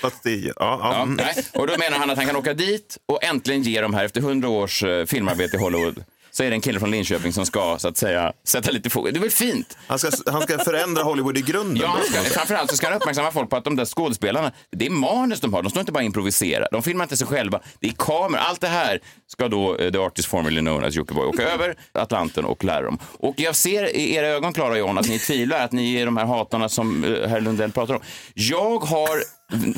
Fast 0.00 0.22
det, 0.22 0.36
ja, 0.36 0.52
ja. 0.56 0.78
Ja, 0.82 1.04
nej. 1.04 1.44
Och 1.54 1.66
då 1.66 1.74
menar 1.78 1.98
han 1.98 2.10
att 2.10 2.16
han 2.16 2.26
kan 2.26 2.36
åka 2.36 2.54
dit 2.54 2.98
och 3.06 3.24
äntligen 3.24 3.62
ge 3.62 3.80
dem 3.80 3.94
här, 3.94 4.04
efter 4.04 4.20
hundra 4.20 4.48
års 4.48 4.82
eh, 4.82 5.04
filmarbete 5.06 5.56
i 5.56 5.60
Hollywood, 5.60 6.04
så 6.30 6.42
är 6.42 6.50
det 6.50 6.56
en 6.56 6.60
kille 6.60 6.80
från 6.80 6.90
Linköping 6.90 7.32
som 7.32 7.46
ska 7.46 7.76
så 7.78 7.88
att 7.88 7.96
säga 7.96 8.32
sätta 8.44 8.70
lite 8.70 8.90
fokus. 8.90 9.12
Det 9.12 9.18
är 9.18 9.20
väl 9.20 9.30
fint? 9.30 9.78
Han 9.86 9.98
ska, 9.98 10.10
han 10.26 10.42
ska 10.42 10.58
förändra 10.58 11.02
Hollywood 11.02 11.38
i 11.38 11.40
grunden. 11.40 11.76
Ja, 11.76 11.88
han 11.88 12.24
ska, 12.24 12.38
framförallt 12.38 12.70
så 12.70 12.76
ska 12.76 12.86
han 12.86 12.96
uppmärksamma 12.96 13.30
folk 13.30 13.50
på 13.50 13.56
att 13.56 13.64
de 13.64 13.76
där 13.76 13.84
skådespelarna, 13.84 14.52
det 14.70 14.86
är 14.86 14.90
manus 14.90 15.40
de 15.40 15.54
har, 15.54 15.62
de 15.62 15.70
står 15.70 15.80
inte 15.80 15.92
bara 15.92 15.98
och 15.98 16.04
improviserar. 16.04 16.68
De 16.72 16.82
filmar 16.82 17.04
inte 17.04 17.16
sig 17.16 17.26
själva, 17.26 17.60
det 17.80 17.86
är 17.88 17.92
kameror. 17.92 18.42
Allt 18.48 18.60
det 18.60 18.68
här 18.68 19.00
ska 19.26 19.48
då 19.48 19.76
eh, 19.76 19.92
The 19.92 19.98
Artist 19.98 20.28
Formerly 20.28 20.60
Known 20.60 20.84
as 20.84 20.94
Jockiboi 20.94 21.26
åka 21.26 21.42
över 21.54 21.74
Atlanten 21.92 22.44
och 22.44 22.64
lära 22.64 22.82
dem. 22.82 22.98
Och 23.18 23.34
jag 23.36 23.56
ser 23.56 23.96
i 23.96 24.14
era 24.14 24.26
ögon, 24.26 24.52
Klara 24.52 24.70
och 24.70 24.78
John, 24.78 24.98
att 24.98 25.08
ni 25.08 25.18
tvivlar, 25.18 25.64
att 25.64 25.72
ni 25.72 25.94
är 25.94 26.04
de 26.06 26.16
här 26.16 26.26
hatarna 26.26 26.68
som 26.68 27.04
eh, 27.04 27.28
herr 27.28 27.40
Lundell 27.40 27.72
pratar 27.72 27.94
om. 27.94 28.00
Jag 28.34 28.78
har 28.78 29.22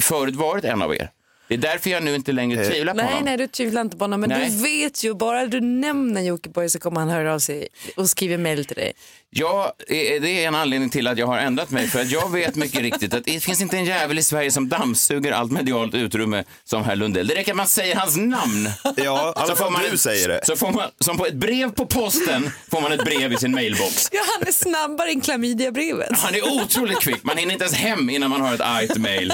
förut 0.01 0.37
varit 0.37 0.65
en 0.65 0.83
av 0.83 0.95
er. 0.95 1.11
Det 1.53 1.69
är 1.69 1.73
därför 1.73 1.91
jag 1.91 2.03
nu 2.03 2.15
inte 2.15 2.33
längre 2.33 2.65
tvivlar 2.65 2.93
på 2.93 2.97
Nej, 2.97 3.07
honom. 3.07 3.25
nej, 3.25 3.37
du 3.37 3.47
tvivlar 3.47 3.81
inte 3.81 3.97
på 3.97 4.05
honom. 4.05 4.21
Men 4.21 4.31
Nej. 4.31 4.51
du 4.51 4.63
vet 4.63 5.05
ju, 5.05 5.15
bara 5.15 5.47
du 5.47 5.61
nämner 5.61 6.21
Jockiboi 6.21 6.69
så 6.69 6.79
kommer 6.79 7.01
han 7.01 7.09
höra 7.09 7.35
av 7.35 7.39
sig 7.39 7.69
och 7.97 8.11
skriva 8.11 8.39
mejl 8.39 8.65
till 8.65 8.77
dig. 8.77 8.93
Ja, 9.31 9.75
eh, 9.89 10.23
det 10.23 10.45
är 10.45 10.49
en 10.49 10.55
anledning 10.55 10.91
till 10.91 11.07
att 11.09 11.19
jag 11.19 11.27
har 11.27 11.39
ändrat 11.39 11.71
mig. 11.71 11.89
För 11.89 12.01
att 12.01 12.11
jag 12.11 12.33
vet 12.33 12.57
mycket 12.57 12.81
riktigt 12.81 13.15
att 13.15 13.25
det 13.25 13.41
finns 13.41 13.61
inte 13.61 13.77
en 13.77 13.85
jävel 13.85 14.19
i 14.19 14.23
Sverige 14.23 14.51
som 14.51 14.69
dammsuger 14.69 15.33
allt 15.33 15.53
medialt 15.53 15.95
utrymme 15.95 16.45
som 16.65 16.85
herr 16.85 16.97
Lundell. 16.97 17.27
Det 17.27 17.35
räcker 17.35 17.53
att 17.53 17.57
man 17.57 17.67
säger 17.67 17.97
hans 17.97 18.17
namn. 18.17 18.71
Ja, 18.97 19.33
alla 19.37 19.57
får 19.57 19.71
man 19.71 19.83
du 19.91 19.97
säger 19.99 20.29
det. 20.29 20.41
Så 20.47 20.57
får 20.57 20.73
man, 20.73 20.89
som 21.01 21.19
på 21.19 21.27
ett 21.27 21.35
brev 21.35 21.71
på 21.71 21.87
posten 21.87 22.51
får 22.71 22.81
man 22.81 22.93
ett 22.93 23.05
brev 23.05 23.33
i 23.33 23.37
sin 23.37 23.53
mailbox. 23.53 24.09
Ja, 24.13 24.21
han 24.39 24.49
är 24.49 24.53
snabbare 24.53 25.09
än 25.11 25.21
klamydiabrevet. 25.21 26.19
Han 26.19 26.35
är 26.35 26.63
otroligt 26.63 27.01
kvick. 27.01 27.25
Man 27.25 27.37
hinner 27.37 27.53
inte 27.53 27.65
ens 27.65 27.77
hem 27.77 28.11
innan 28.11 28.31
man 28.31 28.41
har 28.41 28.55
ett 28.55 28.61
argt 28.61 28.97
mail 28.97 29.33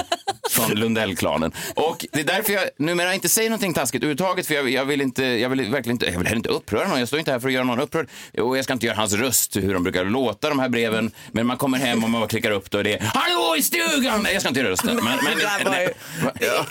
från 0.49 0.71
Lundell-klanen. 0.71 1.51
Och 1.75 2.05
det 2.11 2.19
är 2.19 2.23
därför 2.23 2.53
jag 2.53 2.63
numera 2.77 3.13
inte 3.13 3.29
säger 3.29 3.49
någonting 3.49 3.73
taskigt 3.73 4.03
överhuvudtaget. 4.03 4.47
För 4.47 4.53
jag, 4.53 4.69
jag 4.69 4.85
vill 4.85 5.01
inte, 5.01 5.23
jag 5.23 5.49
vill 5.49 5.71
verkligen 5.71 5.95
inte, 5.95 6.05
jag 6.05 6.19
vill 6.19 6.33
inte 6.33 6.49
uppröra 6.49 6.87
någon. 6.87 6.99
Jag 6.99 7.07
står 7.07 7.19
inte 7.19 7.31
här 7.31 7.39
för 7.39 7.47
att 7.47 7.53
göra 7.53 7.63
någon 7.63 7.79
upprörd. 7.79 8.07
Och 8.37 8.57
jag 8.57 8.63
ska 8.63 8.73
inte 8.73 8.85
göra 8.85 8.97
hans 8.97 9.13
röst, 9.13 9.55
hur 9.55 9.73
de 9.73 9.83
brukar 9.83 10.05
låta 10.05 10.49
de 10.49 10.59
här 10.59 10.69
breven. 10.69 11.11
Men 11.31 11.47
man 11.47 11.57
kommer 11.57 11.77
hem 11.77 12.03
och 12.03 12.09
man 12.09 12.27
klickar 12.27 12.51
upp 12.51 12.71
det 12.71 12.77
och 12.77 12.83
det 12.83 12.93
är 12.93 12.99
Hallå 13.01 13.55
i 13.57 13.61
stugan! 13.61 14.27
Jag 14.33 14.41
ska 14.41 14.49
inte 14.49 14.59
göra 14.59 14.71
rösten. 14.71 14.95
Men, 14.95 15.03
men, 15.03 15.39
jag? 15.39 15.89
Ja, 16.39 16.65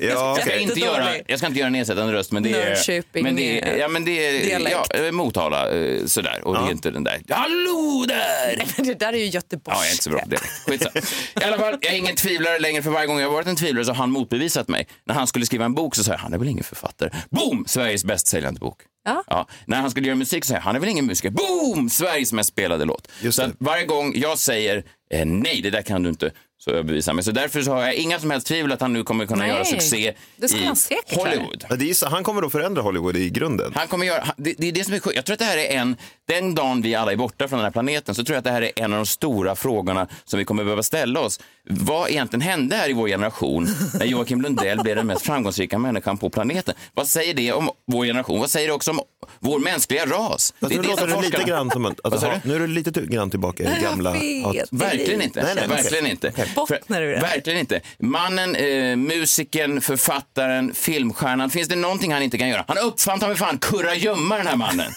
jag, 0.00 0.42
ska 0.42 0.56
inte 0.56 0.80
göra, 0.80 0.98
Jättedålig. 0.98 1.24
jag 1.26 1.38
ska 1.38 1.46
inte 1.46 1.58
göra 1.58 1.66
en 1.66 1.72
nedsättande 1.72 2.12
röst, 2.12 2.32
men 2.32 2.42
det 2.42 2.52
är... 2.52 3.22
Men 3.22 3.36
det 3.36 3.60
är, 3.60 3.76
ja, 3.76 3.88
men 3.88 4.04
det 4.04 4.26
är 4.26 4.44
dialekt. 4.44 4.76
ja, 4.90 4.96
eh, 4.96 5.12
Motala, 5.12 5.70
eh, 5.70 6.06
sådär. 6.06 6.40
Och 6.44 6.54
det 6.54 6.60
är 6.60 6.70
inte 6.70 6.90
den 6.90 7.04
där 7.04 7.20
Hallå 7.28 8.04
där! 8.08 8.82
Det 8.84 8.94
där 8.94 9.12
är 9.12 9.18
ju 9.18 9.26
göteborgska. 9.26 9.72
Ja, 9.72 9.84
jag 9.84 9.88
är 9.88 9.92
inte 9.92 10.04
så 10.04 10.10
bra 10.10 10.20
på 10.20 10.28
det. 10.28 10.38
Skitsamma. 10.66 11.06
I 11.40 11.44
alla 11.44 11.58
fall, 11.58 11.78
jag 11.80 11.92
är 11.92 11.96
ingen 11.96 12.16
tvivlare 12.16 12.58
längre 12.58 12.82
för 12.82 12.90
varje 12.90 13.06
gång 13.12 13.22
jag 13.22 13.30
varit 13.30 13.46
en 13.46 13.56
tvivlare 13.56 13.84
så 13.84 13.90
har 13.90 13.96
han 13.96 14.10
motbevisat 14.10 14.68
mig. 14.68 14.86
När 15.04 15.14
han 15.14 15.26
skulle 15.26 15.46
skriva 15.46 15.64
en 15.64 15.74
bok 15.74 15.94
så 15.94 16.04
sa 16.04 16.12
jag, 16.12 16.18
han 16.18 16.32
är 16.32 16.38
väl 16.38 16.48
ingen 16.48 16.64
författare. 16.64 17.10
Boom! 17.30 17.64
Sveriges 17.66 18.04
bäst 18.04 18.26
säljande 18.26 18.60
bok. 18.60 18.80
Ja. 19.04 19.46
När 19.66 19.80
han 19.80 19.90
skulle 19.90 20.06
göra 20.06 20.16
musik 20.16 20.44
så 20.44 20.48
sa 20.48 20.54
jag, 20.54 20.60
han 20.60 20.76
är 20.76 20.80
väl 20.80 20.88
ingen 20.88 21.06
musiker. 21.06 21.30
Boom! 21.30 21.90
Sveriges 21.90 22.32
mest 22.32 22.48
spelade 22.48 22.84
låt. 22.84 23.08
Just 23.22 23.38
så 23.38 23.50
varje 23.58 23.86
gång 23.86 24.12
jag 24.16 24.38
säger, 24.38 24.84
eh, 25.10 25.26
nej, 25.26 25.60
det 25.62 25.70
där 25.70 25.82
kan 25.82 26.02
du 26.02 26.08
inte, 26.08 26.32
så 26.64 26.70
överbevisar 26.70 27.12
mig. 27.12 27.24
Så 27.24 27.30
därför 27.30 27.62
så 27.62 27.70
har 27.72 27.82
jag 27.82 27.94
inga 27.94 28.18
som 28.20 28.30
helst 28.30 28.46
tvivel 28.46 28.72
att 28.72 28.80
han 28.80 28.92
nu 28.92 29.04
kommer 29.04 29.26
kunna 29.26 29.38
Nej, 29.44 29.48
göra 29.48 29.64
succé 29.64 30.14
i 30.36 30.48
säkert. 30.76 31.16
Hollywood. 31.16 31.64
Ja, 31.68 31.76
det 31.76 31.90
är, 31.90 32.06
han 32.10 32.24
kommer 32.24 32.42
då 32.42 32.50
förändra 32.50 32.82
Hollywood 32.82 33.16
i 33.16 33.30
grunden. 33.30 33.72
Han 33.76 33.88
kommer 33.88 34.06
göra, 34.06 34.24
det, 34.36 34.54
det 34.58 34.68
är 34.68 34.72
det 34.72 34.84
som 34.84 34.94
är. 34.94 35.00
Jag 35.14 35.24
tror 35.24 35.32
att 35.34 35.38
det 35.38 35.44
här 35.44 35.58
är 35.58 35.70
en, 35.78 35.96
den 36.28 36.54
dagen 36.54 36.82
vi 36.82 36.94
alla 36.94 37.12
är 37.12 37.16
borta 37.16 37.48
från 37.48 37.58
den 37.58 37.64
här 37.64 37.70
planeten 37.70 38.14
så 38.14 38.24
tror 38.24 38.34
jag 38.34 38.38
att 38.38 38.44
det 38.44 38.50
här 38.50 38.62
är 38.62 38.70
en 38.76 38.92
av 38.92 38.96
de 38.98 39.06
stora 39.06 39.56
frågorna 39.56 40.08
som 40.24 40.38
vi 40.38 40.44
kommer 40.44 40.64
behöva 40.64 40.82
ställa 40.82 41.20
oss. 41.20 41.40
Vad 41.68 42.10
egentligen 42.10 42.40
hände 42.40 42.76
här 42.76 42.90
i 42.90 42.92
vår 42.92 43.08
generation 43.08 43.68
när 43.98 44.06
Joakim 44.06 44.42
Lundell 44.42 44.80
blev 44.82 44.96
den 44.96 45.06
mest 45.06 45.22
framgångsrika 45.26 45.78
människan 45.78 46.18
på 46.18 46.30
planeten? 46.30 46.74
Vad 46.94 47.08
säger 47.08 47.34
det 47.34 47.52
om 47.52 47.70
vår 47.86 48.04
generation? 48.04 48.40
Vad 48.40 48.50
säger 48.50 48.68
det 48.68 48.74
också 48.74 48.90
om 48.90 49.00
vår 49.38 49.58
mänskliga 49.58 50.06
ras? 50.06 50.54
Nu 50.58 50.68
låter 50.68 50.82
det 50.82 50.88
lite 51.06 51.06
forskarna- 51.16 51.44
grann 51.48 51.70
som 51.70 51.86
en, 51.86 51.94
Vad 52.02 52.12
alltså, 52.12 52.28
sa 52.28 52.40
du? 52.44 52.48
nu 52.48 52.54
är 52.56 52.60
det 52.60 52.66
lite 52.66 53.00
grann 53.00 53.30
tillbaka 53.30 53.62
i 53.78 53.82
gamla... 53.82 54.16
Jag 54.16 54.52
vet. 54.52 54.68
Verkligen 54.72 55.22
inte. 55.22 55.42
Nej, 55.42 55.54
nej, 55.54 55.68
verkligen 55.68 56.06
inte. 56.06 56.32
Bottnar 56.54 57.00
du 57.00 57.14
det? 57.14 57.20
Verkligen 57.20 57.58
inte. 57.58 57.80
Mannen, 57.98 58.56
eh, 58.56 58.96
musikern, 58.96 59.80
författaren, 59.80 60.74
filmstjärnan. 60.74 61.50
Finns 61.50 61.68
det 61.68 61.76
någonting 61.76 62.12
han 62.12 62.22
inte 62.22 62.38
kan 62.38 62.48
göra? 62.48 62.64
Han 62.68 62.78
uppfann 62.78 63.20
ta 63.20 63.28
mig 63.28 63.36
fan 63.36 63.58
kurragömma 63.58 64.36
den 64.36 64.46
här 64.46 64.56
mannen. 64.56 64.92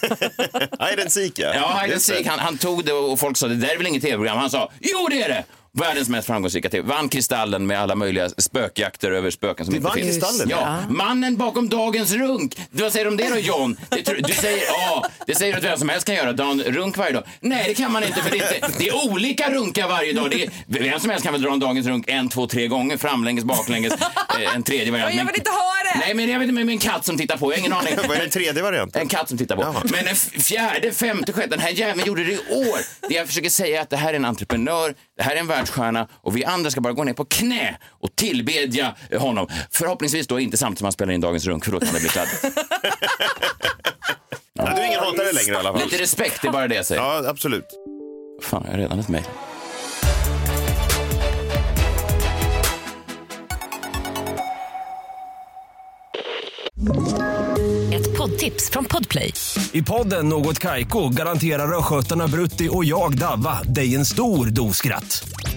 Hide 0.80 1.02
and 1.02 1.12
seek, 1.12 1.38
ja. 1.38 1.54
Ja, 1.54 1.80
hide 1.82 1.94
and 1.94 2.02
seek. 2.02 2.26
Han, 2.26 2.38
han 2.38 2.58
tog 2.58 2.84
det 2.84 2.92
och 2.92 3.20
folk 3.20 3.36
sa 3.36 3.48
det 3.48 3.54
där 3.54 3.68
är 3.68 3.76
väl 3.76 3.86
inget 3.86 4.02
tv-program. 4.02 4.38
Han 4.38 4.50
sa 4.50 4.70
jo 4.80 5.08
det 5.10 5.22
är 5.22 5.28
det. 5.28 5.44
Världens 5.76 6.08
mest 6.08 6.26
framgångsrika 6.26 6.68
tv. 6.68 6.88
Vann 6.88 7.08
Kristallen 7.08 7.66
med 7.66 7.80
alla 7.80 7.94
möjliga 7.94 8.28
spökjakter 8.28 9.10
över 9.10 9.30
spöken 9.30 9.66
som 9.66 9.72
Det 9.72 9.76
inte 9.76 9.88
vann 9.88 9.94
finns. 9.94 10.08
Kristallen? 10.08 10.48
Ja, 10.48 10.78
mannen 10.88 11.36
bakom 11.36 11.68
dagens 11.68 12.12
runk. 12.12 12.56
Vad 12.70 12.92
säger 12.92 13.04
du 13.04 13.10
om 13.10 13.16
det 13.16 13.28
då 13.28 13.36
John? 13.38 13.76
Det, 13.88 14.26
du 14.26 14.32
säger 14.32 14.64
ja, 14.66 15.06
det 15.26 15.34
säger 15.34 15.52
du 15.52 15.58
att 15.58 15.64
vem 15.64 15.78
som 15.78 15.88
helst 15.88 16.06
kan 16.06 16.14
göra. 16.14 16.32
Dra 16.32 16.50
en 16.50 16.62
runk 16.62 16.96
varje 16.96 17.12
dag. 17.12 17.24
Nej, 17.40 17.64
det 17.68 17.74
kan 17.74 17.92
man 17.92 18.04
inte 18.04 18.22
för 18.22 18.30
det 18.30 18.38
är, 18.38 18.54
inte, 18.54 18.78
det 18.78 18.88
är 18.88 19.10
olika 19.10 19.50
runkar 19.50 19.88
varje 19.88 20.12
dag. 20.12 20.30
Det 20.30 20.44
är, 20.44 20.50
vem 20.66 21.00
som 21.00 21.10
helst 21.10 21.24
kan 21.24 21.32
väl 21.32 21.42
dra 21.42 21.52
en 21.52 21.60
dagens 21.60 21.86
runk 21.86 22.08
en, 22.08 22.28
två, 22.28 22.46
tre 22.46 22.68
gånger. 22.68 22.96
Framlänges, 22.96 23.44
baklänges, 23.44 23.92
eh, 23.92 24.54
en 24.54 24.62
tredje 24.62 24.92
variant. 24.92 25.08
Men 25.10 25.18
jag 25.18 25.24
vill 25.26 25.36
inte 25.36 25.50
höra 25.50 25.92
det! 25.94 25.98
Nej, 25.98 26.14
men 26.14 26.28
jag 26.28 26.38
vet 26.38 26.48
inte 26.48 26.64
med 26.64 26.72
en 26.72 26.78
katt 26.78 27.04
som 27.04 27.18
tittar 27.18 27.36
på. 27.36 27.52
Jag 27.52 27.56
har 27.56 27.60
ingen 27.60 27.72
aning. 27.72 27.94
Vad 28.08 28.16
är 28.16 28.20
den 28.20 28.30
tredje 28.30 28.62
varianten? 28.62 29.02
En 29.02 29.08
katt 29.08 29.28
som 29.28 29.38
tittar 29.38 29.56
på. 29.56 29.62
Jaha. 29.62 29.82
Men 29.84 30.06
en 30.06 30.16
fjärde, 30.16 30.92
femte, 30.92 31.32
sjätte, 31.32 31.48
den 31.48 31.60
här 31.60 31.70
jäveln 31.70 32.06
gjorde 32.06 32.24
det 32.24 32.32
i 32.32 32.38
år. 32.50 33.08
Det 33.08 33.14
jag 33.14 33.26
försöker 33.26 33.50
säga 33.50 33.78
är 33.78 33.82
att 33.82 33.90
det 33.90 33.96
här 33.96 34.12
är 34.12 34.16
en 34.16 34.24
entreprenör, 34.24 34.94
det 35.16 35.22
här 35.22 35.36
är 35.36 35.40
en 35.40 35.46
världsstjärna 35.66 36.08
och 36.22 36.36
vi 36.36 36.44
andra 36.44 36.70
ska 36.70 36.80
bara 36.80 36.92
gå 36.92 37.04
ner 37.04 37.12
på 37.12 37.24
knä 37.24 37.76
och 37.90 38.16
tillbedja 38.16 38.94
honom. 39.18 39.48
Förhoppningsvis 39.70 40.26
då 40.26 40.40
inte 40.40 40.56
samtidigt 40.56 40.78
som 40.78 40.84
han 40.84 40.92
spelar 40.92 41.12
in 41.12 41.20
dagens 41.20 41.46
runk, 41.46 41.64
förlåt 41.64 41.82
om 41.82 41.88
det 41.92 42.00
blir 42.00 42.10
kladdigt. 42.10 42.44
Ja, 44.52 44.72
du 44.76 44.80
är 44.82 44.86
ingen 44.86 45.00
hatare 45.00 45.32
längre 45.32 45.52
i 45.52 45.56
alla 45.56 45.72
fall. 45.72 45.82
Lite 45.84 46.02
respekt, 46.02 46.42
det 46.42 46.48
är 46.48 46.52
bara 46.52 46.68
det 46.68 46.74
jag 46.74 46.86
säger. 46.86 47.02
Ja, 47.02 47.22
absolut. 47.28 47.66
Fan, 48.42 48.62
jag 48.64 48.72
har 48.72 48.78
redan 48.78 48.98
ett 48.98 49.08
mejl. 49.08 49.24
Ett 57.94 58.18
poddtips 58.18 58.70
från 58.70 58.84
Podplay. 58.84 59.32
I 59.72 59.82
podden 59.82 60.28
Något 60.28 60.58
Kaiko 60.58 61.08
garanterar 61.08 61.78
östgötarna 61.78 62.28
Brutti 62.28 62.68
och 62.72 62.84
jag, 62.84 63.18
Davva, 63.18 63.62
dig 63.62 63.94
en 63.94 64.06
stor 64.06 64.46
dos 64.46 64.76
skratt. 64.76 65.28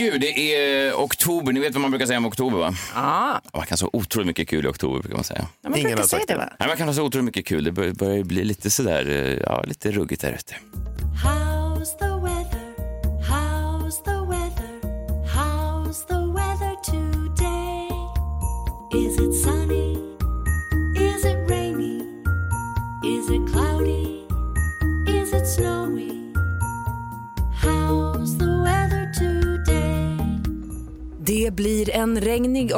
Gud, 0.00 0.20
det 0.20 0.54
är 0.56 0.92
oktober. 0.94 1.52
Ni 1.52 1.60
vet 1.60 1.74
vad 1.74 1.82
man 1.82 1.90
brukar 1.90 2.06
säga 2.06 2.18
om 2.18 2.26
oktober, 2.26 2.58
va? 2.58 2.74
Ja, 2.94 3.40
Man 3.54 3.62
kan 3.66 3.70
ha 3.72 3.76
så 3.76 3.90
otroligt 3.92 4.26
mycket 4.26 4.48
kul 4.48 4.64
i 4.66 4.68
oktober, 4.68 4.98
brukar 5.00 5.16
man 5.16 5.24
säga. 5.24 5.46
man 5.62 5.74
Ingen 5.78 5.90
brukar 5.90 6.04
säga 6.08 6.22
det 6.28 6.36
va? 6.36 6.48
Nej, 6.58 6.68
man 6.68 6.76
kan 6.76 6.86
ha 6.88 6.94
så 6.94 7.02
otroligt 7.02 7.24
mycket 7.24 7.46
kul. 7.46 7.64
Det 7.64 7.72
bör- 7.72 7.92
börjar 7.92 8.16
ju 8.16 8.24
bli 8.24 8.44
lite 8.44 8.70
sådär, 8.70 9.08
eh, 9.10 9.38
ja, 9.46 9.62
lite 9.66 9.90
ruggigt 9.90 10.22
där 10.22 10.32
ute. 10.32 10.54
How's 11.24 11.49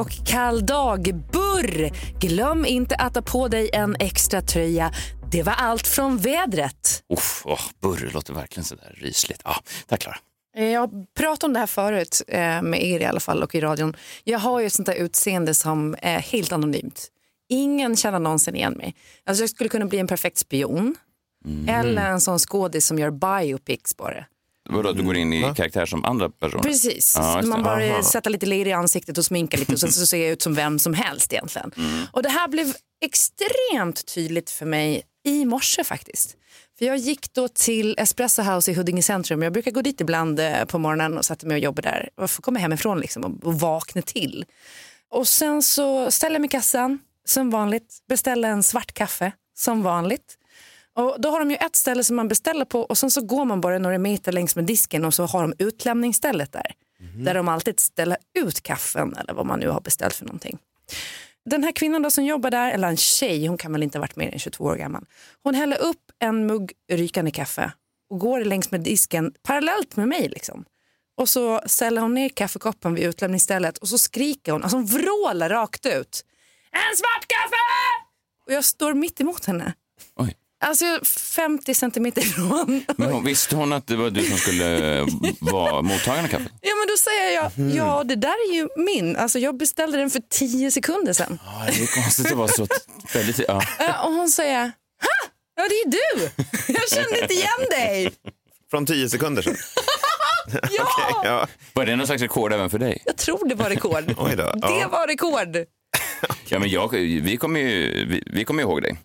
och 0.02 0.26
kall 0.26 0.66
dag. 0.66 1.02
Burr! 1.32 1.90
Glöm 2.20 2.66
inte 2.66 2.94
att 2.96 3.14
ta 3.14 3.22
på 3.22 3.48
dig 3.48 3.70
en 3.72 3.96
extra 3.98 4.42
tröja. 4.42 4.92
Det 5.30 5.42
var 5.42 5.52
allt 5.52 5.86
från 5.86 6.16
vädret. 6.18 7.02
Uff, 7.14 7.42
åh, 7.44 7.60
burr 7.80 8.10
låter 8.14 8.34
verkligen 8.34 8.64
sådär 8.64 8.94
rysligt. 9.00 9.40
Ja, 9.44 9.56
tack 9.86 10.00
Klara. 10.00 10.16
Eh, 10.56 10.64
Jag 10.64 10.80
har 10.80 10.90
pratat 11.18 11.44
om 11.44 11.52
det 11.52 11.58
här 11.58 11.66
förut 11.66 12.22
eh, 12.28 12.62
med 12.62 12.82
er 12.84 13.00
i 13.00 13.04
alla 13.04 13.20
fall 13.20 13.42
och 13.42 13.54
i 13.54 13.60
radion. 13.60 13.96
Jag 14.24 14.38
har 14.38 14.60
ju 14.60 14.66
ett 14.66 14.72
sånt 14.72 14.86
där 14.86 14.94
utseende 14.94 15.54
som 15.54 15.96
är 16.02 16.18
helt 16.18 16.52
anonymt. 16.52 17.08
Ingen 17.48 17.96
känner 17.96 18.18
någonsin 18.18 18.56
igen 18.56 18.72
mig. 18.72 18.94
Alltså 19.26 19.42
jag 19.42 19.50
skulle 19.50 19.68
kunna 19.68 19.86
bli 19.86 19.98
en 19.98 20.06
perfekt 20.06 20.38
spion. 20.38 20.94
Eller 21.68 22.10
en 22.10 22.20
sån 22.20 22.38
skådis 22.38 22.86
som 22.86 22.98
gör 22.98 23.10
biopics 23.10 23.94
på 23.94 24.08
det. 24.08 24.26
Vadå, 24.70 24.92
du 24.92 25.02
går 25.02 25.16
in 25.16 25.32
i 25.32 25.54
karaktär 25.56 25.86
som 25.86 26.04
andra 26.04 26.30
personer? 26.30 26.62
Precis, 26.62 27.14
det. 27.14 27.46
man 27.46 27.62
bara 27.62 27.84
Aha. 27.84 28.02
sätter 28.02 28.30
lite 28.30 28.46
ler 28.46 28.66
i 28.66 28.72
ansiktet 28.72 29.18
och 29.18 29.24
sminka 29.24 29.56
lite 29.56 29.72
och 29.72 29.80
sen 29.80 29.92
så 29.92 30.06
ser 30.06 30.22
jag 30.22 30.30
ut 30.30 30.42
som 30.42 30.54
vem 30.54 30.78
som 30.78 30.94
helst 30.94 31.32
egentligen. 31.32 31.72
Mm. 31.76 32.04
Och 32.12 32.22
det 32.22 32.28
här 32.28 32.48
blev 32.48 32.74
extremt 33.04 34.06
tydligt 34.06 34.50
för 34.50 34.66
mig 34.66 35.02
i 35.24 35.44
morse 35.44 35.84
faktiskt. 35.84 36.36
För 36.78 36.86
jag 36.86 36.96
gick 36.96 37.32
då 37.32 37.48
till 37.48 37.94
Espresso 37.98 38.42
House 38.42 38.70
i 38.70 38.74
Huddinge 38.74 39.02
centrum. 39.02 39.42
Jag 39.42 39.52
brukar 39.52 39.70
gå 39.70 39.82
dit 39.82 40.00
ibland 40.00 40.40
eh, 40.40 40.64
på 40.64 40.78
morgonen 40.78 41.18
och 41.18 41.24
sätta 41.24 41.46
mig 41.46 41.54
och 41.54 41.60
jobba 41.60 41.82
där. 41.82 42.08
Och 42.16 42.30
få 42.30 42.42
komma 42.42 42.58
hemifrån 42.58 43.00
liksom 43.00 43.24
och, 43.24 43.46
och 43.46 43.60
vakna 43.60 44.02
till. 44.02 44.44
Och 45.10 45.28
sen 45.28 45.62
så 45.62 46.10
ställer 46.10 46.34
jag 46.34 46.40
mig 46.40 46.46
i 46.46 46.50
kassan 46.50 46.98
som 47.24 47.50
vanligt. 47.50 47.98
Beställer 48.08 48.48
en 48.48 48.62
svart 48.62 48.92
kaffe 48.92 49.32
som 49.54 49.82
vanligt. 49.82 50.38
Och 50.94 51.16
då 51.18 51.30
har 51.30 51.38
de 51.38 51.50
ju 51.50 51.56
ett 51.56 51.76
ställe 51.76 52.04
som 52.04 52.16
man 52.16 52.28
beställer 52.28 52.64
på 52.64 52.80
och 52.80 52.98
sen 52.98 53.10
så 53.10 53.20
går 53.20 53.44
man 53.44 53.60
bara 53.60 53.78
några 53.78 53.98
meter 53.98 54.32
längs 54.32 54.56
med 54.56 54.64
disken 54.64 55.04
och 55.04 55.14
så 55.14 55.26
har 55.26 55.42
de 55.42 55.54
utlämningsstället 55.58 56.52
där. 56.52 56.74
Där 57.24 57.34
de 57.34 57.48
alltid 57.48 57.80
ställer 57.80 58.16
ut 58.38 58.62
kaffen 58.62 59.16
eller 59.16 59.32
vad 59.34 59.46
man 59.46 59.60
nu 59.60 59.68
har 59.68 59.80
beställt 59.80 60.14
för 60.14 60.24
någonting. 60.24 60.58
Den 61.44 61.64
här 61.64 61.72
kvinnan 61.72 62.02
då 62.02 62.10
som 62.10 62.24
jobbar 62.24 62.50
där, 62.50 62.72
eller 62.72 62.88
en 62.88 62.96
tjej, 62.96 63.46
hon 63.46 63.58
kan 63.58 63.72
väl 63.72 63.82
inte 63.82 63.98
ha 63.98 64.00
varit 64.00 64.16
mer 64.16 64.32
än 64.32 64.38
22 64.38 64.64
år 64.64 64.76
gammal. 64.76 65.04
Hon 65.42 65.54
häller 65.54 65.78
upp 65.82 66.10
en 66.18 66.46
mugg 66.46 66.72
rykande 66.92 67.30
kaffe 67.30 67.72
och 68.10 68.18
går 68.18 68.44
längs 68.44 68.70
med 68.70 68.80
disken 68.80 69.34
parallellt 69.42 69.96
med 69.96 70.08
mig. 70.08 70.28
Liksom. 70.28 70.64
Och 71.16 71.28
så 71.28 71.60
ställer 71.66 72.02
hon 72.02 72.14
ner 72.14 72.28
kaffekoppen 72.28 72.94
vid 72.94 73.04
utlämningsstället 73.04 73.78
och 73.78 73.88
så 73.88 73.98
skriker 73.98 74.52
hon, 74.52 74.62
alltså 74.62 74.76
hon 74.76 74.86
vrålar 74.86 75.48
rakt 75.48 75.86
ut. 75.86 76.24
En 76.72 76.96
svart 76.96 77.26
kaffe! 77.26 77.56
Och 78.46 78.52
jag 78.52 78.64
står 78.64 78.94
mitt 78.94 79.20
emot 79.20 79.44
henne. 79.44 79.74
Alltså 80.62 80.84
jag 80.84 80.94
är 80.94 81.04
50 81.04 81.74
centimeter 81.74 82.22
ifrån. 82.22 82.84
Men 82.96 83.10
hon, 83.12 83.24
visste 83.24 83.56
hon 83.56 83.72
att 83.72 83.86
det 83.86 83.96
var 83.96 84.10
du 84.10 84.24
som 84.24 84.38
skulle 84.38 84.98
eh, 84.98 85.06
vara 85.40 85.82
mottagaren 85.82 86.24
av 86.24 86.28
kaffet? 86.28 86.48
Ja 86.60 86.70
men 86.74 86.86
då 86.88 86.96
säger 86.96 87.34
jag, 87.34 87.52
Mhm. 87.58 87.76
ja 87.76 88.04
det 88.04 88.16
där 88.16 88.50
är 88.50 88.54
ju 88.54 88.68
min. 88.76 89.16
Alltså 89.16 89.38
jag 89.38 89.56
beställde 89.56 89.98
den 89.98 90.10
för 90.10 90.20
10 90.30 90.70
sekunder 90.70 91.12
sedan. 91.12 91.38
Ja, 91.44 91.66
det 91.72 91.82
är 91.82 91.86
konstigt 92.02 92.26
att 92.26 92.38
vara 92.38 92.48
så 92.48 92.66
väldigt... 93.14 93.38
Ja. 93.48 93.62
Och 94.04 94.12
hon 94.12 94.28
säger, 94.28 94.60
ha! 94.64 94.70
Ja 95.56 95.62
det 95.68 95.74
är 95.74 95.90
du! 95.90 96.30
Jag 96.72 96.88
kände 96.90 97.22
inte 97.22 97.34
igen 97.34 97.68
dig. 97.70 98.12
Från 98.70 98.86
tio 98.86 99.08
sekunder 99.10 99.42
sedan. 99.42 99.56
Ja! 100.70 101.20
Ja. 101.24 101.46
Var 101.72 101.86
det 101.86 101.96
någon 101.96 102.06
slags 102.06 102.22
rekord 102.22 102.52
även 102.52 102.70
för 102.70 102.78
dig? 102.78 103.02
Jag 103.06 103.16
tror 103.16 103.48
det 103.48 103.54
var 103.54 103.70
rekord. 103.70 104.04
Oj 104.18 104.36
då. 104.36 104.42
Det 104.52 104.78
Ja. 104.80 104.88
var 104.88 105.06
rekord. 105.06 105.56
Ja, 106.48 106.58
men 106.58 106.70
jag, 106.70 106.88
vi 106.92 107.36
kommer 107.36 107.60
ju 107.60 108.04
vi, 108.06 108.22
vi 108.26 108.44
kommer 108.44 108.62
ihåg 108.62 108.82
dig. 108.82 108.98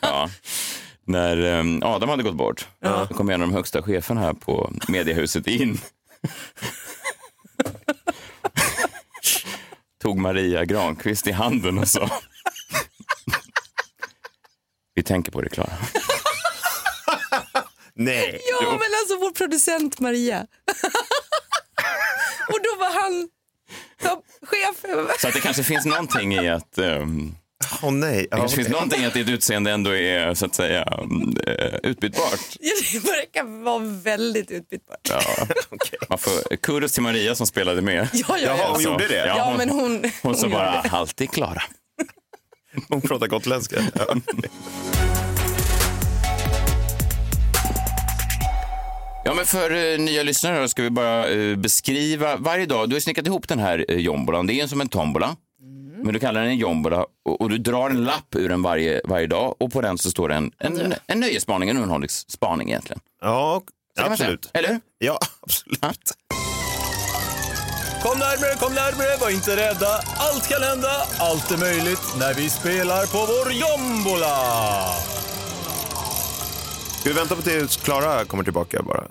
Ja. 0.00 0.30
När 1.04 1.58
um, 1.58 1.82
Adam 1.82 2.08
hade 2.08 2.22
gått 2.22 2.34
bort, 2.34 2.68
då 2.80 3.06
kom 3.06 3.30
en 3.30 3.42
av 3.42 3.48
de 3.48 3.54
högsta 3.54 3.82
cheferna 3.82 4.20
här 4.20 4.32
på 4.32 4.72
mediehuset 4.88 5.46
in. 5.46 5.80
Tog 10.02 10.18
Maria 10.18 10.64
Granqvist 10.64 11.26
i 11.26 11.32
handen 11.32 11.78
och 11.78 11.88
sa 11.88 12.10
Vi 14.94 15.02
tänker 15.02 15.32
på 15.32 15.40
det, 15.40 15.48
Klara. 15.48 15.72
Nej. 17.94 18.40
Ja 18.50 18.70
men 18.70 18.90
alltså 19.00 19.16
vår 19.20 19.32
producent 19.32 20.00
Maria. 20.00 20.46
och 22.48 22.58
då 22.62 22.76
var 22.78 23.02
han 23.02 23.28
ja, 24.02 24.22
chef. 24.42 24.84
Så 25.20 25.28
att 25.28 25.34
det 25.34 25.40
kanske 25.40 25.64
finns 25.64 25.84
någonting 25.84 26.34
i 26.34 26.48
att 26.48 26.78
um, 26.78 27.36
Åh 27.82 27.90
nej. 27.92 28.16
det 28.16 28.26
Ja, 28.30 28.36
kanske 28.36 28.56
finns 28.56 28.68
okej. 28.68 28.72
någonting 28.72 29.02
i 29.02 29.06
att 29.06 29.14
ditt 29.14 29.28
utseende 29.28 29.70
ändå 29.70 29.96
är 29.96 30.34
så 30.34 30.46
att 30.46 30.54
säga 30.54 30.84
um, 31.02 31.36
eh, 31.46 31.74
utbytbart. 31.82 32.40
Ja, 32.60 32.72
det 32.92 32.98
verkar 32.98 33.64
vara 33.64 33.78
väldigt 33.78 34.50
utbytbart. 34.50 35.08
Ja. 35.10 35.20
Man 36.08 36.18
får 36.18 36.56
kudos 36.56 36.92
till 36.92 37.02
Maria 37.02 37.34
som 37.34 37.46
spelade 37.46 37.82
med. 37.82 38.08
Ja, 38.12 38.24
ja, 38.28 38.36
ja. 38.38 38.56
Jaha, 38.58 38.70
hon 38.72 38.82
gjorde 38.82 39.08
det? 39.08 39.26
Ja, 39.26 39.44
hon, 39.44 39.56
men 39.56 39.70
hon... 39.70 40.10
hon 40.22 40.34
sa 40.34 40.42
hon 40.42 40.50
bara 40.52 40.82
det. 40.82 40.88
alltid 40.92 41.30
Klara. 41.30 41.62
Hon 42.88 43.00
pratar 43.00 43.26
gotländska. 43.26 43.76
Ja. 43.98 44.14
Ja, 49.24 49.34
men 49.34 49.46
för 49.46 49.92
eh, 49.92 49.98
nya 49.98 50.22
lyssnare 50.22 50.68
ska 50.68 50.82
vi 50.82 50.90
bara 50.90 51.28
eh, 51.28 51.56
beskriva 51.56 52.36
varje 52.36 52.66
dag. 52.66 52.88
Du 52.88 52.96
har 52.96 53.00
snickat 53.00 53.26
ihop 53.26 53.48
den 53.48 53.58
här 53.58 53.84
eh, 53.88 53.96
jombolan. 53.98 54.46
Det 54.46 54.54
är 54.54 54.62
en 54.62 54.68
som 54.68 54.80
en 54.80 54.88
tombola. 54.88 55.36
Men 56.02 56.12
du 56.12 56.18
kallar 56.18 56.40
den 56.40 56.50
en 56.50 56.56
jombola 56.58 57.06
och, 57.24 57.40
och 57.40 57.48
du 57.50 57.58
drar 57.58 57.90
en 57.90 58.04
lapp 58.04 58.34
ur 58.36 58.48
den 58.48 58.62
varje, 58.62 59.00
varje 59.04 59.26
dag 59.26 59.54
och 59.58 59.72
på 59.72 59.80
den 59.80 59.98
så 59.98 60.10
står 60.10 60.28
det 60.28 60.34
en, 60.34 60.52
en, 60.58 60.94
en 61.06 61.20
nöjesspaning, 61.20 61.68
en 61.68 61.76
underhållningsspaning 61.76 62.68
egentligen. 62.68 63.00
Ja, 63.20 63.62
absolut. 64.00 64.50
Eller? 64.54 64.80
Ja, 64.98 65.18
absolut. 65.40 66.12
Kom 68.02 68.18
närmre, 68.18 68.54
kom 68.58 68.74
närmre, 68.74 69.16
var 69.20 69.30
inte 69.30 69.56
rädda. 69.56 70.00
Allt 70.16 70.48
kan 70.48 70.62
hända, 70.62 70.92
allt 71.18 71.50
är 71.50 71.58
möjligt 71.58 72.14
när 72.18 72.34
vi 72.34 72.50
spelar 72.50 73.06
på 73.06 73.18
vår 73.18 73.52
jombola. 73.52 74.36
Ska 77.00 77.08
vi 77.08 77.14
vänta 77.14 77.36
på 77.36 77.42
tills 77.42 77.76
Klara 77.76 78.24
kommer 78.24 78.44
tillbaka 78.44 78.82
bara? 78.82 79.04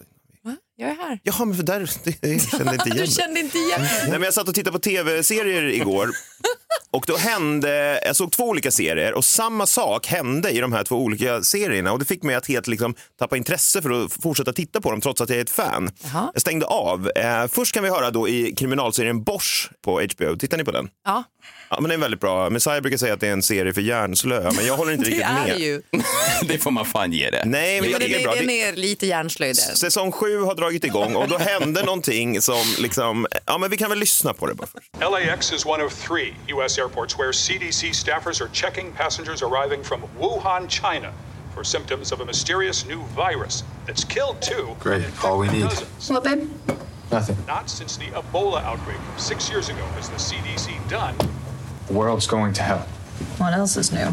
Jag 0.82 0.90
är 0.90 0.96
här. 0.96 1.20
Jaha, 1.24 1.46
men 1.46 1.56
för 1.56 1.64
där, 1.64 1.80
jag 2.22 2.42
kände 2.42 2.74
inte 2.74 2.90
igen 2.90 2.98
Du 2.98 3.06
det. 3.06 3.12
kände 3.12 3.40
inte 3.40 3.58
igen. 3.58 3.82
Nej, 3.82 4.10
men 4.12 4.22
jag 4.22 4.34
satt 4.34 4.48
och 4.48 4.56
tittade 4.56 4.72
på 4.74 4.80
tv-serier 4.80 5.64
igår. 5.64 6.10
Och 6.92 7.04
då 7.08 7.18
hände, 7.18 8.02
jag 8.06 8.16
såg 8.16 8.32
två 8.32 8.44
olika 8.44 8.72
serier 8.72 9.14
och 9.14 9.26
samma 9.26 9.66
sak 9.66 10.08
hände 10.08 10.50
i 10.52 10.60
de 10.60 10.74
här 10.74 10.84
två 10.84 10.96
olika 10.96 11.42
serierna. 11.44 11.92
Och 11.92 12.00
det 12.00 12.06
fick 12.06 12.24
mig 12.24 12.36
att 12.36 12.48
helt 12.48 12.68
liksom 12.68 12.96
tappa 13.20 13.38
intresse 13.38 13.82
för 13.82 14.06
att 14.06 14.14
fortsätta 14.14 14.54
titta 14.54 14.82
på 14.82 14.92
dem 14.92 15.02
trots 15.02 15.22
att 15.22 15.30
jag 15.30 15.38
är 15.38 15.42
ett 15.42 15.50
fan. 15.50 15.92
Jaha. 16.04 16.30
Jag 16.34 16.42
stängde 16.42 16.66
av. 16.66 17.12
Eh, 17.16 17.48
först 17.48 17.74
kan 17.74 17.84
vi 17.84 17.90
höra 17.90 18.12
då 18.12 18.30
i 18.30 18.56
kriminalserien 18.56 19.24
Bosch 19.24 19.70
på 19.86 20.02
HBO. 20.02 20.36
Tittar 20.38 20.58
ni 20.58 20.64
på 20.64 20.72
den? 20.72 20.90
Ja, 21.06 21.24
Ja, 21.70 21.78
men 21.82 21.90
den 21.90 22.00
är 22.00 22.02
väldigt 22.02 22.20
bra. 22.20 22.50
Messiah 22.50 22.82
brukar 22.82 22.98
säga 22.98 23.14
att 23.14 23.20
det 23.20 23.28
är 23.28 23.32
en 23.34 23.44
serie 23.44 23.74
för 23.74 23.82
hjärnslöa, 23.82 24.52
men 24.56 24.66
jag 24.66 24.78
håller 24.78 24.92
inte 24.92 25.04
det 25.10 25.10
riktigt 25.10 25.26
är 25.28 25.34
med. 25.34 25.56
det 25.58 25.64
ju. 25.64 25.82
det 26.48 26.58
får 26.58 26.72
man 26.72 26.86
fan 26.86 27.12
ge 27.14 27.30
det. 27.30 27.44
Nej, 27.46 27.82
men 27.82 27.90
jag 27.92 28.00
Men 28.00 28.08
tycker 28.08 28.18
det 28.18 28.24
är 28.24 28.28
bra. 28.28 28.36
den 28.36 28.48
Det- 28.48 28.62
är 28.62 28.74
lite 28.76 29.08
hjärnslöjd. 29.08 29.58
Säsong 29.58 30.12
sju 30.12 30.38
har 30.42 30.56
dragit 30.56 30.84
igång 30.84 31.16
och 31.16 31.28
då 31.28 31.38
hände 31.38 31.84
någonting 31.84 32.42
som 32.42 32.64
liksom, 32.80 33.28
ja 33.46 33.58
men 33.58 33.70
vi 33.70 33.78
kan 33.78 33.90
väl 33.90 34.00
lyssna 34.00 34.34
på 34.34 34.48
det 34.48 34.54
bara 34.54 34.68
först. 34.68 34.90
LAX 35.12 35.54
is 35.54 35.66
one 35.66 35.84
of 35.84 35.94
three 36.08 36.34
U.S. 36.48 36.78
airports 36.78 37.20
where 37.20 37.34
CDC 37.34 37.94
staffers 37.94 38.42
are 38.42 38.50
checking 38.54 38.92
passengers 38.92 39.42
arriving 39.44 39.84
from 39.84 40.02
Wuhan, 40.20 40.68
China, 40.70 41.14
for 41.56 41.64
symptoms 41.64 42.12
of 42.12 42.22
a 42.22 42.26
mysterious 42.26 42.86
new 42.86 43.00
virus 43.16 43.64
that's 43.88 44.04
killed 44.08 44.42
two. 44.42 44.68
Great, 44.90 45.04
all 45.24 45.40
we 45.40 45.48
need. 45.52 45.64
What, 46.10 46.24
babe? 46.24 46.48
Nothing. 47.12 47.38
Not 47.48 47.70
since 47.70 47.98
the 48.00 48.06
Ebola 48.06 48.64
outbreak 48.64 49.00
six 49.18 49.50
years 49.52 49.70
ago 49.70 49.84
has 49.96 50.10
the 50.10 50.16
CDC 50.20 50.70
done. 50.90 51.16
World's 51.90 52.30
going 52.30 52.54
to 52.54 52.62
hell. 52.64 52.80
What 53.38 53.54
else 53.60 53.80
is 53.82 53.92
new? 53.92 54.08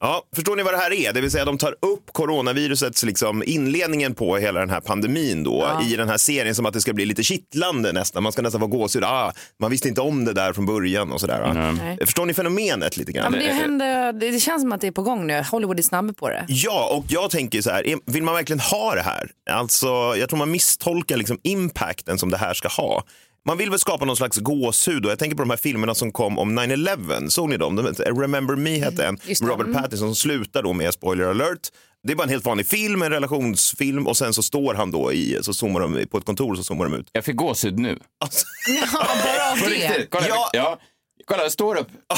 Ja, 0.00 0.22
förstår 0.36 0.56
ni 0.56 0.62
vad 0.62 0.74
det 0.74 0.78
här 0.78 0.92
är? 0.92 1.12
Det 1.12 1.20
vill 1.20 1.30
säga 1.30 1.44
de 1.44 1.58
tar 1.58 1.72
upp 1.72 2.12
coronavirusets 2.12 3.02
liksom 3.04 3.42
inledningen 3.46 4.14
på 4.14 4.36
hela 4.36 4.60
den 4.60 4.70
här 4.70 4.80
pandemin 4.80 5.44
då 5.44 5.80
i 5.90 5.96
den 5.96 6.08
här 6.08 6.16
serien 6.16 6.54
som 6.54 6.66
att 6.66 6.72
det 6.72 6.80
ska 6.80 6.92
bli 6.92 7.04
lite 7.04 7.22
kittlande 7.22 7.92
nästan. 7.92 8.22
Man 8.22 8.32
ska 8.32 8.42
nästan 8.42 8.60
vara 8.60 8.70
gåshud. 8.70 9.04
Ah, 9.04 9.32
man 9.60 9.70
visste 9.70 9.88
inte 9.88 10.00
om 10.00 10.24
det 10.24 10.32
där 10.32 10.52
från 10.52 10.66
början 10.66 11.12
och 11.12 11.20
sådär. 11.20 11.72
Nej. 11.78 11.98
Förstår 12.04 12.26
ni 12.26 12.34
fenomenet 12.34 12.96
lite 12.96 13.12
Ja, 13.12 13.22
grann? 13.22 13.32
men 13.32 13.40
det, 13.40 13.52
händer, 13.52 14.12
det, 14.12 14.40
känns 14.40 14.62
som 14.62 14.72
att 14.72 14.80
det 14.80 14.86
är 14.86 14.90
på 14.92 15.02
gång 15.02 15.26
nu. 15.26 15.44
Hollywood 15.50 15.78
är 15.78 15.82
snabba 15.82 16.12
på 16.12 16.28
det. 16.28 16.44
Ja, 16.48 16.88
och 16.96 17.04
jag 17.08 17.30
tänker 17.30 17.62
så 17.62 17.70
här, 17.70 17.86
är- 17.86 17.98
vill 18.12 18.22
man 18.22 18.34
verkligen 18.34 18.60
ha 18.60 18.94
det 18.94 19.02
här? 19.02 19.30
Alltså, 19.50 19.86
jag 20.16 20.28
tror 20.28 20.38
man 20.38 20.50
misstolkar 20.50 21.16
liksom 21.16 21.38
impacten 21.42 22.18
som 22.18 22.30
det 22.30 22.36
här 22.36 22.54
ska 22.54 22.68
ha. 22.68 23.02
Man 23.48 23.58
vill 23.58 23.70
väl 23.70 23.78
skapa 23.78 24.04
någon 24.04 24.16
slags 24.16 24.36
gåshud 24.38 25.04
och 25.04 25.10
jag 25.10 25.18
tänker 25.18 25.36
på 25.36 25.42
de 25.42 25.50
här 25.50 25.56
filmerna 25.56 25.94
som 25.94 26.12
kom 26.12 26.38
om 26.38 26.58
9-11. 26.58 27.28
Såg 27.28 27.48
ni 27.48 27.56
dem? 27.56 27.76
De 27.76 27.86
Remember 28.20 28.56
Me 28.56 28.78
hette 28.78 29.06
en. 29.06 29.18
det. 29.26 29.40
Robert 29.42 29.66
Mm. 29.66 29.82
Pattinson 29.82 30.08
som 30.08 30.14
slutar 30.14 30.62
då 30.62 30.72
med, 30.72 30.94
spoiler 30.94 31.24
alert, 31.24 31.60
det 32.06 32.12
är 32.12 32.16
bara 32.16 32.22
en 32.24 32.28
helt 32.30 32.44
vanlig 32.44 32.66
film, 32.66 33.02
en 33.02 33.10
relationsfilm 33.10 34.06
och 34.06 34.16
sen 34.16 34.34
så 34.34 34.42
står 34.42 34.74
han 34.74 34.90
då 34.90 35.12
i, 35.12 35.38
så 35.42 35.54
zoomar 35.54 35.80
de 35.80 36.06
på 36.06 36.18
ett 36.18 36.24
kontor 36.24 36.50
och 36.50 36.56
så 36.56 36.64
zoomar 36.64 36.84
de 36.84 36.94
ut. 36.94 37.06
Jag 37.12 37.24
fick 37.24 37.36
gåshud 37.36 37.78
nu. 37.78 37.98
Alltså, 38.24 38.46
Ja, 38.68 38.86
bara 39.24 39.52
av 39.52 39.56
På 39.56 39.68
det. 39.68 40.06
Kolla, 40.10 40.26
Ja. 40.28 40.50
ja. 40.52 40.78
Kolla, 41.24 41.42
jag 41.42 41.52
står 41.52 41.78
upp. 41.78 41.88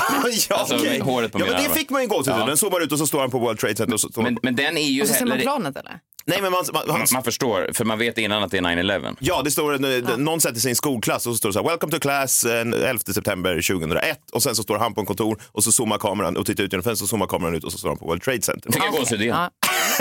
ja, 0.51 0.57
Alltså, 0.57 0.75
okej. 0.77 1.01
håret 1.01 1.33
på 1.33 1.41
ja, 1.41 1.45
men 1.45 1.55
det 1.55 1.61
armar. 1.65 1.75
fick 1.75 1.91
man 1.91 2.01
ju 2.01 2.03
en 2.03 2.09
gåshud. 2.09 2.35
Ja. 2.35 2.47
Den 2.47 2.57
zoomar 2.57 2.81
ut 2.81 2.93
och 2.93 2.99
så 2.99 3.07
står 3.07 3.21
han 3.21 3.31
på 3.31 3.39
World 3.39 3.59
Trade 3.59 3.77
Center. 3.77 3.95
Och 3.95 4.01
så 4.01 4.23
Men, 4.23 4.39
men 4.43 4.57
den 4.57 4.77
är 4.79 4.83
ju... 4.83 5.03
Och 5.03 5.09
så 5.09 5.15
ser 5.15 5.27
man 5.27 5.39
planet 5.39 5.77
eller? 5.77 5.99
Nej, 6.27 6.43
men 6.43 6.53
man, 6.53 6.65
man, 6.73 6.83
man, 6.89 7.07
man, 7.13 7.23
förstår, 7.23 7.71
för 7.75 7.85
man 7.85 7.99
vet 7.99 8.19
innan 8.19 8.43
att 8.43 8.51
det 8.51 8.59
är 8.59 8.63
9-11. 8.63 9.17
Ja, 9.21 9.43
det 9.43 9.51
står 9.51 9.75
en, 9.75 10.25
någon 10.25 10.41
sätter 10.41 10.61
sig 10.61 10.69
i 10.69 10.73
en 10.73 10.77
skolklass 10.77 11.27
och 11.27 11.33
så 11.33 11.37
står 11.39 11.49
det 11.49 11.53
så 11.53 11.63
här, 11.63 11.69
welcome 11.69 11.93
to 11.93 11.99
class 11.99 12.45
eh, 12.45 12.61
11 12.61 12.99
september 12.99 13.55
2001 13.55 14.19
och 14.33 14.43
sen 14.43 14.55
så 14.55 14.63
står 14.63 14.79
han 14.79 14.95
på 14.95 15.01
en 15.01 15.07
kontor 15.07 15.41
och 15.53 15.65
så 15.65 15.73
zoomar 15.73 15.99
kameran 15.99 16.37
och 16.37 16.47
tittar 16.47 16.65
ut 16.65 16.73
genom 16.73 16.83
fönstret 16.85 17.05
och 17.07 17.11
zoomar 17.11 17.27
kameran 17.27 17.55
ut 17.55 17.65
och 17.65 17.73
så 17.73 17.79
står 17.79 17.89
han 17.89 17.99
på 17.99 18.07
World 18.07 18.23
Trade 18.23 18.43
Center. 18.43 18.73
Fick 18.73 18.85
jag 18.85 18.93
gåshud 18.93 19.21
igen? 19.21 19.37
Ja. 19.37 19.51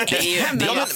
Det 0.09 0.39
är, 0.39 0.65
Ja, 0.65 0.87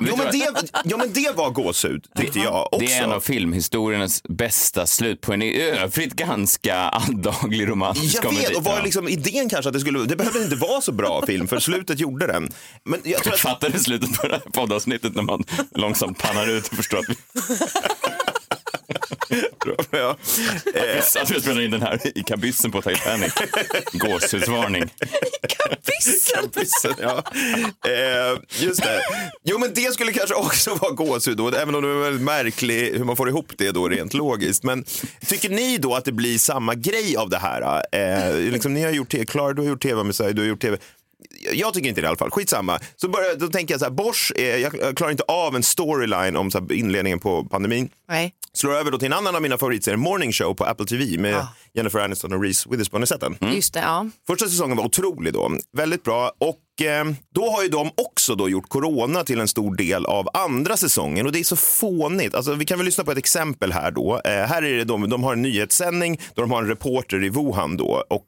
men, 0.00 0.08
jo, 0.08 0.16
men 0.16 0.26
det, 0.32 0.70
ja, 0.84 0.96
men 0.96 1.12
det 1.12 1.36
var 1.36 1.50
gåshud, 1.50 2.04
tyckte 2.16 2.38
jag 2.38 2.66
också. 2.74 2.78
det 2.86 2.92
är 2.92 3.02
en 3.04 3.12
av 3.12 3.20
filmhistoriens 3.20 4.22
bästa 4.28 4.86
slut 4.86 5.20
på 5.20 5.32
en 5.32 5.42
i 5.42 5.60
övrigt 5.60 6.14
ganska 6.14 6.74
alldaglig 6.76 7.68
romantisk 7.68 8.16
Jag 8.16 8.22
komedi. 8.24 8.40
vet, 8.46 8.56
och 8.56 8.64
var 8.64 8.82
liksom 8.82 9.08
idén 9.08 9.48
kanske 9.48 9.68
att 9.68 9.72
det 9.74 9.80
skulle, 9.80 9.98
det 10.04 10.16
behövde 10.16 10.42
inte 10.42 10.56
vara 10.56 10.80
så 10.80 10.92
bra 10.92 11.26
film, 11.26 11.48
för 11.48 11.58
slutet 11.58 12.00
gjorde 12.00 12.26
den. 12.26 12.48
Men 12.84 13.00
jag 13.04 13.22
tror 13.22 13.34
att, 13.34 13.40
fattade 13.40 13.78
slutet 13.78 14.12
på 14.20 14.28
det 14.28 14.32
här 14.34 14.50
poddavsnittet 14.52 15.14
när 15.14 15.22
man 15.22 15.44
långsamt 15.74 16.18
pannar 16.18 16.46
ut 16.50 16.68
och 16.68 16.76
förstår 16.76 16.98
att 16.98 17.08
vi, 17.08 17.14
ja, 19.90 20.16
att 21.20 21.30
vi 21.30 21.40
spelar 21.40 21.60
in 21.60 21.70
den 21.70 21.82
här 21.82 22.18
i 22.18 22.22
kabyssen 22.22 22.70
på 22.70 22.82
Titanic. 22.82 23.32
Gåshudsvarning. 23.92 24.90
Kabyssen, 25.48 26.94
ja. 27.00 27.22
Eh, 27.86 28.38
just 28.58 28.82
det. 28.82 29.00
Jo, 29.44 29.58
men 29.58 29.74
det 29.74 29.94
skulle 29.94 30.12
kanske 30.12 30.34
också 30.34 30.74
vara 30.74 30.92
gåshud, 30.92 31.36
då, 31.36 31.48
även 31.48 31.74
om 31.74 31.82
det 31.82 31.88
är 31.88 31.94
väldigt 31.94 32.22
märkligt 32.22 32.94
hur 32.94 33.04
man 33.04 33.16
får 33.16 33.28
ihop 33.28 33.52
det 33.58 33.70
då 33.70 33.88
rent 33.88 34.14
logiskt. 34.14 34.62
Men 34.62 34.84
tycker 35.26 35.48
ni 35.48 35.78
då 35.78 35.94
att 35.94 36.04
det 36.04 36.12
blir 36.12 36.38
samma 36.38 36.74
grej 36.74 37.16
av 37.16 37.30
det 37.30 37.38
här? 37.38 37.82
Eh, 37.92 38.36
liksom, 38.38 38.74
ni 38.74 38.82
har 38.82 38.90
gjort 38.90 39.10
tv, 39.10 39.24
Klara, 39.24 39.52
du 39.52 39.62
har 39.62 39.68
gjort 39.68 39.82
tv 39.82 40.04
med 40.04 40.14
sig, 40.14 40.34
du 40.34 40.42
har 40.42 40.48
gjort 40.48 40.60
tv. 40.60 40.78
Jag 41.52 41.74
tycker 41.74 41.88
inte 41.88 42.00
det 42.00 42.04
i 42.04 42.08
alla 42.08 42.16
fall. 42.16 42.30
Skitsamma. 42.30 42.78
Så 42.96 43.08
börjar, 43.08 43.34
då 43.34 43.48
tänker 43.48 43.74
jag 43.74 43.80
så 43.80 43.84
här, 43.86 43.92
Bosch, 43.92 44.32
eh, 44.36 44.56
jag 44.56 44.96
klarar 44.96 45.10
inte 45.10 45.22
av 45.22 45.56
en 45.56 45.62
storyline 45.62 46.36
om 46.36 46.50
så 46.50 46.58
här, 46.60 46.72
inledningen 46.72 47.18
på 47.18 47.44
pandemin. 47.44 47.88
Nej. 48.08 48.32
Slår 48.52 48.74
över 48.74 48.90
då 48.90 48.98
till 48.98 49.06
en 49.06 49.12
annan 49.12 49.36
av 49.36 49.42
mina 49.42 49.58
favoritserier, 49.58 49.96
Morning 49.96 50.32
Show 50.32 50.54
på 50.54 50.64
Apple 50.64 50.86
TV 50.86 51.18
med 51.18 51.36
Ah. 51.36 51.48
Jennifer 51.74 51.98
Aniston 51.98 52.32
och 52.32 52.42
Reese 52.42 52.66
Witherspoon. 52.66 53.00
Har 53.00 53.06
sett 53.06 53.20
den? 53.20 53.36
Just 53.54 53.74
det, 53.74 53.80
ja. 53.80 54.06
Första 54.26 54.46
säsongen 54.46 54.76
var 54.76 54.84
otrolig 54.84 55.32
då, 55.32 55.52
väldigt 55.72 56.02
bra. 56.02 56.32
Och 56.38 56.86
eh, 56.86 57.04
då 57.34 57.50
har 57.50 57.62
ju 57.62 57.68
de 57.68 57.90
också 57.96 58.34
då 58.34 58.48
gjort 58.48 58.68
corona 58.68 59.24
till 59.24 59.40
en 59.40 59.48
stor 59.48 59.76
del 59.76 60.06
av 60.06 60.28
andra 60.34 60.76
säsongen 60.76 61.26
och 61.26 61.32
det 61.32 61.38
är 61.40 61.44
så 61.44 61.56
fånigt. 61.56 62.34
Alltså, 62.34 62.54
vi 62.54 62.64
kan 62.64 62.78
väl 62.78 62.84
lyssna 62.84 63.04
på 63.04 63.12
ett 63.12 63.18
exempel 63.18 63.72
här 63.72 63.90
då. 63.90 64.20
Eh, 64.24 64.30
här 64.32 64.62
är 64.62 64.76
det 64.76 64.84
de, 64.84 65.08
de 65.10 65.24
har 65.24 65.32
en 65.32 65.42
nyhetssändning 65.42 66.20
då 66.34 66.42
de 66.42 66.50
har 66.50 66.62
en 66.62 66.68
reporter 66.68 67.24
i 67.24 67.28
Wuhan 67.28 67.76
då 67.76 68.04
och 68.10 68.26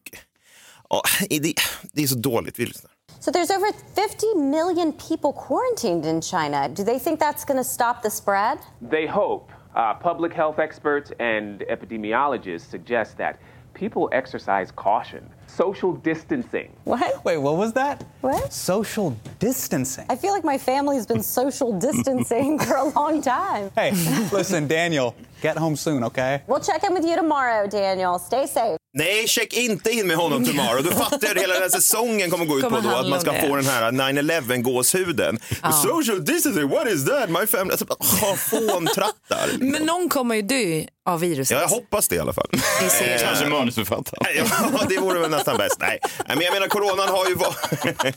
ja, 0.90 1.02
det, 1.30 1.54
det 1.92 2.02
är 2.02 2.06
så 2.06 2.18
dåligt. 2.18 2.58
Vi 2.58 2.66
lyssnar. 2.66 2.90
So 3.20 3.30
there's 3.30 3.50
over 3.50 3.72
50 3.72 4.34
million 4.34 4.92
people 4.92 5.32
quarantined 5.32 6.06
in 6.06 6.20
China. 6.20 6.68
Do 6.68 6.84
they 6.84 6.98
think 6.98 7.18
that's 7.18 7.44
going 7.44 7.56
to 7.58 7.64
stop 7.64 8.02
the 8.02 8.10
spread? 8.10 8.58
They 8.80 9.06
hope. 9.06 9.50
Uh, 9.74 9.94
public 9.94 10.32
health 10.32 10.58
experts 10.58 11.12
and 11.18 11.60
epidemiologists 11.60 12.70
suggest 12.70 13.16
that 13.18 13.40
people 13.74 14.08
exercise 14.12 14.70
caution. 14.70 15.28
Social 15.46 15.92
distancing. 15.92 16.72
What? 16.84 17.24
Wait, 17.24 17.38
what 17.38 17.56
was 17.56 17.72
that? 17.74 18.04
What? 18.20 18.52
Social 18.52 19.16
distancing. 19.38 20.06
I 20.08 20.16
feel 20.16 20.32
like 20.32 20.44
my 20.44 20.58
family's 20.58 21.06
been 21.06 21.22
social 21.22 21.78
distancing 21.78 22.58
for 22.58 22.76
a 22.76 22.84
long 22.84 23.20
time. 23.20 23.70
Hey, 23.74 23.90
listen, 24.32 24.66
Daniel, 24.68 25.14
get 25.40 25.56
home 25.56 25.76
soon, 25.76 26.02
okay? 26.04 26.42
We'll 26.46 26.60
check 26.60 26.82
in 26.84 26.94
with 26.94 27.04
you 27.04 27.16
tomorrow, 27.16 27.66
Daniel. 27.68 28.18
Stay 28.18 28.46
safe. 28.46 28.77
Nej, 28.94 29.28
check 29.28 29.52
inte 29.52 29.90
in 29.90 30.06
med 30.06 30.16
honom 30.16 30.44
tomorrow. 30.44 30.82
Du 30.82 30.90
fattar 30.90 31.18
jag 31.22 31.36
att 31.36 31.42
hela 31.42 31.54
den 31.54 31.62
här 31.62 31.68
säsongen 31.70 32.30
kommer 32.30 32.44
gå 32.44 32.58
ut 32.58 32.64
Kommer 32.64 32.82
på 32.82 32.88
då 32.88 32.94
att 32.96 33.08
man 33.08 33.20
ska 33.20 33.32
få 33.40 33.56
den 33.56 33.66
här 33.66 33.90
9-11 33.92 34.56
gåshuden. 34.56 35.38
Social 35.82 36.24
distancing, 36.24 36.68
what 36.68 36.88
is 36.88 37.04
that? 37.04 37.30
My 37.30 37.46
family... 37.46 37.70
Alltså, 37.70 37.86
oh, 37.98 38.34
fåntrattar. 38.36 39.48
Men 39.58 39.82
någon 39.82 40.08
kommer 40.08 40.34
ju 40.34 40.42
dö 40.42 40.84
av 41.08 41.20
viruset. 41.20 41.56
Ja, 41.56 41.60
jag 41.60 41.68
hoppas 41.68 42.08
det 42.08 42.16
i 42.16 42.18
alla 42.18 42.32
fall. 42.32 42.48
Vi 42.82 42.88
ser 42.88 43.14
Eh, 43.14 43.20
Kanske 43.22 43.46
manusförfattaren. 43.46 44.26
Ja, 44.72 44.84
det 44.88 44.98
vore 44.98 45.18
väl 45.20 45.30
nästan 45.30 45.56
bäst. 45.56 45.76
Nej, 45.80 45.98
Nej, 46.02 46.36
men 46.36 46.40
jag 46.44 46.52
menar 46.54 46.66
coronan 46.68 47.08
har 47.08 47.28
ju 47.28 47.34
varit... 47.34 48.14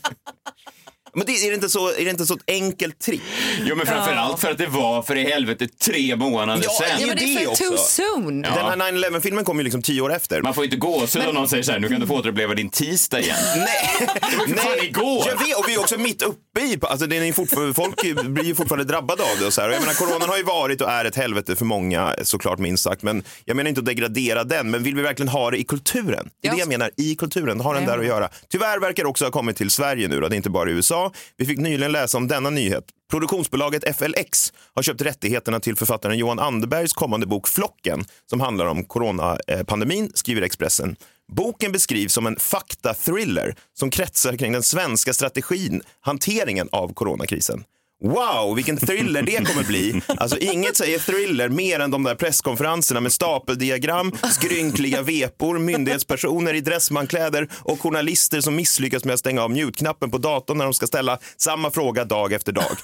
Men 1.14 1.26
det, 1.26 1.32
är, 1.32 1.48
det 1.48 1.54
inte 1.54 1.68
så, 1.68 1.88
är 1.88 2.04
det 2.04 2.10
inte 2.10 2.26
så 2.26 2.34
ett 2.34 2.40
enkelt 2.46 2.98
trick? 3.00 3.22
Jo, 3.64 3.76
men 3.76 3.86
framförallt 3.86 4.40
för 4.40 4.50
att 4.50 4.58
det 4.58 4.66
var 4.66 5.02
för 5.02 5.16
i 5.16 5.24
helvete 5.30 5.68
tre 5.68 6.16
månader 6.16 6.62
Ja, 6.64 6.70
sedan. 6.70 7.00
ja, 7.00 7.06
men 7.06 7.16
det 7.16 7.24
är 7.24 7.46
för 7.46 7.54
too 7.54 7.76
soon. 7.76 8.42
Den 8.42 8.52
här 8.52 8.76
9-11-filmen 8.92 9.44
kom 9.44 9.58
ju 9.58 9.64
liksom 9.64 9.82
tio 9.82 10.00
år 10.00 10.12
efter. 10.12 10.42
Man 10.42 10.54
får 10.54 10.64
inte 10.64 10.76
gåshud 10.76 11.26
om 11.28 11.34
någon 11.34 11.48
säger 11.48 11.62
så 11.62 11.72
här, 11.72 11.78
nu 11.78 11.88
kan 11.88 12.00
du 12.00 12.06
få 12.06 12.14
återuppleva 12.14 12.54
din 12.54 12.70
tisdag 12.70 13.20
igen. 13.20 13.36
Nej, 13.56 14.08
Det 14.30 14.36
var 14.36 14.56
fan 14.56 14.78
igår. 14.84 15.24
Jag 15.28 15.46
vet, 15.46 15.56
och 15.58 15.64
vi 15.68 15.74
är 15.74 15.80
också 15.80 15.98
mitt 15.98 16.22
uppe 16.22 16.60
i, 16.60 16.78
alltså 16.82 17.06
det 17.06 17.16
är 17.16 17.24
ju 17.24 17.32
fortfarande, 17.32 17.74
folk 17.74 18.02
blir 18.24 18.44
ju 18.44 18.54
fortfarande 18.54 18.84
drabbade 18.84 19.22
av 19.22 19.38
det. 19.40 19.46
Och 19.46 19.52
så 19.52 19.60
här. 19.60 19.68
Och 19.68 19.74
jag 19.74 19.80
menar, 19.80 19.94
coronan 19.94 20.28
har 20.28 20.36
ju 20.36 20.42
varit 20.42 20.80
och 20.80 20.90
är 20.90 21.04
ett 21.04 21.16
helvete 21.16 21.56
för 21.56 21.64
många, 21.64 22.14
såklart 22.22 22.58
minst 22.58 22.82
sagt. 22.84 23.02
Men 23.02 23.24
jag 23.44 23.56
menar 23.56 23.68
inte 23.68 23.78
att 23.80 23.84
degradera 23.86 24.44
den, 24.44 24.70
men 24.70 24.82
vill 24.82 24.94
vi 24.94 25.02
verkligen 25.02 25.28
ha 25.28 25.50
det 25.50 25.56
i 25.58 25.64
kulturen? 25.64 26.30
Det 26.42 26.48
är 26.48 26.52
det 26.52 26.58
jag 26.58 26.68
menar, 26.68 26.90
i 26.96 27.14
kulturen, 27.14 27.60
har 27.60 27.74
den 27.74 27.84
där 27.86 27.98
att 27.98 28.06
göra. 28.06 28.28
Tyvärr 28.50 28.78
verkar 28.80 29.02
det 29.02 29.08
också 29.08 29.24
ha 29.24 29.30
kommit 29.30 29.56
till 29.56 29.70
Sverige 29.70 30.08
nu, 30.08 30.20
då. 30.20 30.28
det 30.28 30.34
är 30.34 30.36
inte 30.36 30.50
bara 30.50 30.70
i 30.70 30.72
USA. 30.72 31.01
Vi 31.36 31.46
fick 31.46 31.58
nyligen 31.58 31.92
läsa 31.92 32.18
om 32.18 32.28
denna 32.28 32.50
nyhet. 32.50 32.84
Produktionsbolaget 33.10 33.96
FLX 33.96 34.52
har 34.74 34.82
köpt 34.82 35.02
rättigheterna 35.02 35.60
till 35.60 35.76
författaren 35.76 36.18
Johan 36.18 36.38
Anderbergs 36.38 36.92
kommande 36.92 37.26
bok 37.26 37.48
Flocken 37.48 38.04
som 38.30 38.40
handlar 38.40 38.66
om 38.66 38.84
coronapandemin, 38.84 40.10
skriver 40.14 40.42
Expressen. 40.42 40.96
Boken 41.32 41.72
beskrivs 41.72 42.12
som 42.12 42.26
en 42.26 42.36
faktathriller 42.36 43.54
som 43.78 43.90
kretsar 43.90 44.36
kring 44.36 44.52
den 44.52 44.62
svenska 44.62 45.12
strategin, 45.12 45.82
hanteringen 46.00 46.68
av 46.72 46.94
coronakrisen. 46.94 47.64
Wow, 48.02 48.54
vilken 48.56 48.76
thriller 48.76 49.22
det 49.22 49.46
kommer 49.46 49.64
bli. 49.64 50.02
Alltså 50.06 50.38
inget 50.38 50.76
säger 50.76 50.98
thriller 50.98 51.48
mer 51.48 51.80
än 51.80 51.90
de 51.90 52.02
där 52.02 52.14
presskonferenserna 52.14 53.00
med 53.00 53.12
stapeldiagram, 53.12 54.12
skrynkliga 54.30 55.02
vepor, 55.02 55.58
myndighetspersoner 55.58 56.54
i 56.54 56.60
dressmankläder 56.60 57.48
och 57.52 57.80
journalister 57.80 58.40
som 58.40 58.56
misslyckas 58.56 59.04
med 59.04 59.14
att 59.14 59.20
stänga 59.20 59.42
av 59.42 59.50
mute-knappen 59.50 60.10
på 60.10 60.18
datorn 60.18 60.58
när 60.58 60.64
de 60.64 60.74
ska 60.74 60.86
ställa 60.86 61.18
samma 61.36 61.70
fråga 61.70 62.04
dag 62.04 62.32
efter 62.32 62.52
dag. 62.52 62.76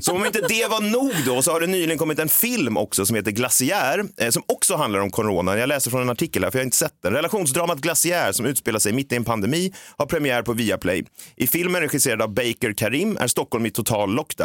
Så 0.00 0.12
om 0.12 0.26
inte 0.26 0.40
det 0.40 0.70
var 0.70 0.80
nog 0.80 1.12
då 1.26 1.42
så 1.42 1.52
har 1.52 1.60
det 1.60 1.66
nyligen 1.66 1.98
kommit 1.98 2.18
en 2.18 2.28
film 2.28 2.76
också 2.76 3.06
som 3.06 3.16
heter 3.16 3.30
Glaciär 3.30 4.04
eh, 4.20 4.30
som 4.30 4.42
också 4.46 4.76
handlar 4.76 5.00
om 5.00 5.10
corona. 5.10 5.58
Jag 5.58 5.68
läser 5.68 5.90
från 5.90 6.02
en 6.02 6.10
artikel 6.10 6.44
här 6.44 6.50
för 6.50 6.58
jag 6.58 6.62
har 6.62 6.66
inte 6.66 6.76
sett 6.76 7.02
den. 7.02 7.12
Relationsdramat 7.12 7.78
Glaciär 7.78 8.32
som 8.32 8.46
utspelar 8.46 8.78
sig 8.78 8.92
mitt 8.92 9.12
i 9.12 9.16
en 9.16 9.24
pandemi 9.24 9.72
har 9.96 10.06
premiär 10.06 10.42
på 10.42 10.52
Viaplay. 10.52 11.04
I 11.36 11.46
filmen 11.46 11.80
regisserad 11.80 12.22
av 12.22 12.34
Baker 12.34 12.72
Karim 12.72 13.16
är 13.20 13.26
Stockholm 13.26 13.66
i 13.66 13.70
total 13.70 14.14
lockdown. 14.14 14.35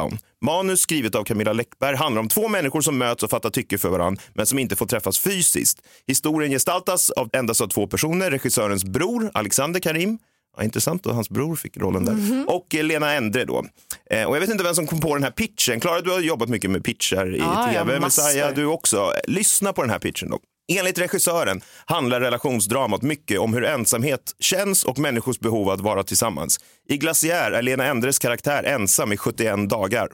Manus 0.45 0.81
skrivet 0.81 1.15
av 1.15 1.23
Camilla 1.23 1.53
Läckberg 1.53 1.95
handlar 1.95 2.19
om 2.19 2.27
två 2.27 2.47
människor 2.47 2.81
som 2.81 2.97
möts 2.97 3.23
och 3.23 3.29
fattar 3.29 3.49
tycke 3.49 3.77
för 3.77 3.89
varandra 3.89 4.21
men 4.33 4.45
som 4.45 4.59
inte 4.59 4.75
får 4.75 4.85
träffas 4.85 5.19
fysiskt. 5.19 5.81
Historien 6.07 6.51
gestaltas 6.51 7.09
av 7.09 7.29
endast 7.33 7.61
av 7.61 7.67
två 7.67 7.87
personer, 7.87 8.31
regissörens 8.31 8.83
bror 8.83 9.31
Alexander 9.33 9.79
Karim 9.79 10.17
Ja, 10.57 10.63
intressant 10.63 11.07
att 11.07 11.13
hans 11.13 11.29
bror 11.29 11.55
fick 11.55 11.77
rollen 11.77 12.05
där. 12.05 12.13
Mhm. 12.13 12.45
Och 12.47 12.75
eh, 12.75 12.83
Lena 12.83 13.13
Endre 13.13 13.45
då. 13.45 13.65
Eh, 14.09 14.23
och 14.23 14.35
jag 14.35 14.41
vet 14.41 14.49
inte 14.49 14.63
vem 14.63 14.75
som 14.75 14.87
kom 14.87 14.99
på 14.99 15.13
den 15.13 15.23
här 15.23 15.31
pitchen. 15.31 15.79
Klara, 15.79 16.01
du 16.01 16.11
har 16.11 16.19
jobbat 16.19 16.49
mycket 16.49 16.71
med 16.71 16.83
pitcher 16.83 17.35
i 17.35 17.37
Ja, 17.37 17.73
ja, 17.73 17.83
tv. 17.83 17.99
massor. 17.99 18.23
Messiah, 18.23 18.53
du 18.55 18.65
också. 18.65 19.13
Lyssna 19.27 19.73
på 19.73 19.81
den 19.81 19.89
här 19.91 19.99
pitchen 19.99 20.29
då. 20.29 20.39
Enligt 20.77 20.97
regissören 20.99 21.61
handlar 21.85 22.21
relationsdramat 22.21 23.01
mycket 23.01 23.39
om 23.39 23.53
hur 23.53 23.63
ensamhet 23.65 24.21
känns 24.39 24.83
och 24.83 24.99
människors 24.99 25.39
behov 25.39 25.69
att 25.69 25.81
vara 25.81 26.03
tillsammans. 26.03 26.59
I 26.89 26.97
Glaciär 26.97 27.51
är 27.51 27.61
Lena 27.61 27.85
Endres 27.85 28.19
karaktär 28.19 28.63
ensam 28.63 29.13
i 29.13 29.17
71 29.17 29.69
dagar. 29.69 30.09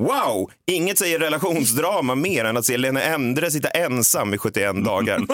Wow! 0.00 0.50
Inget 0.70 0.98
säger 0.98 1.18
relationsdrama 1.18 2.14
mer 2.14 2.44
än 2.44 2.56
att 2.56 2.64
se 2.66 2.76
Lena 2.76 3.02
Endre 3.02 3.50
sitta 3.50 3.68
ensam 3.68 4.34
i 4.34 4.38
71 4.38 4.84
dagar. 4.84 5.20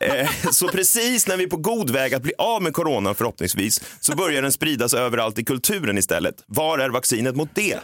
Eh, 0.00 0.28
Så 0.50 0.68
precis 0.68 1.26
när 1.26 1.36
vi 1.36 1.44
är 1.44 1.48
på 1.48 1.56
god 1.56 1.90
väg 1.90 2.14
att 2.14 2.22
bli 2.22 2.32
av 2.38 2.62
med 2.62 2.72
corona 2.72 3.14
förhoppningsvis 3.14 3.80
så 4.00 4.16
börjar 4.16 4.42
den 4.42 4.52
spridas 4.52 4.94
överallt 4.94 5.38
i 5.38 5.44
kulturen 5.44 5.98
istället. 5.98 6.34
Var 6.46 6.78
är 6.78 6.88
vaccinet 6.90 7.36
mot 7.36 7.48
det? 7.54 7.78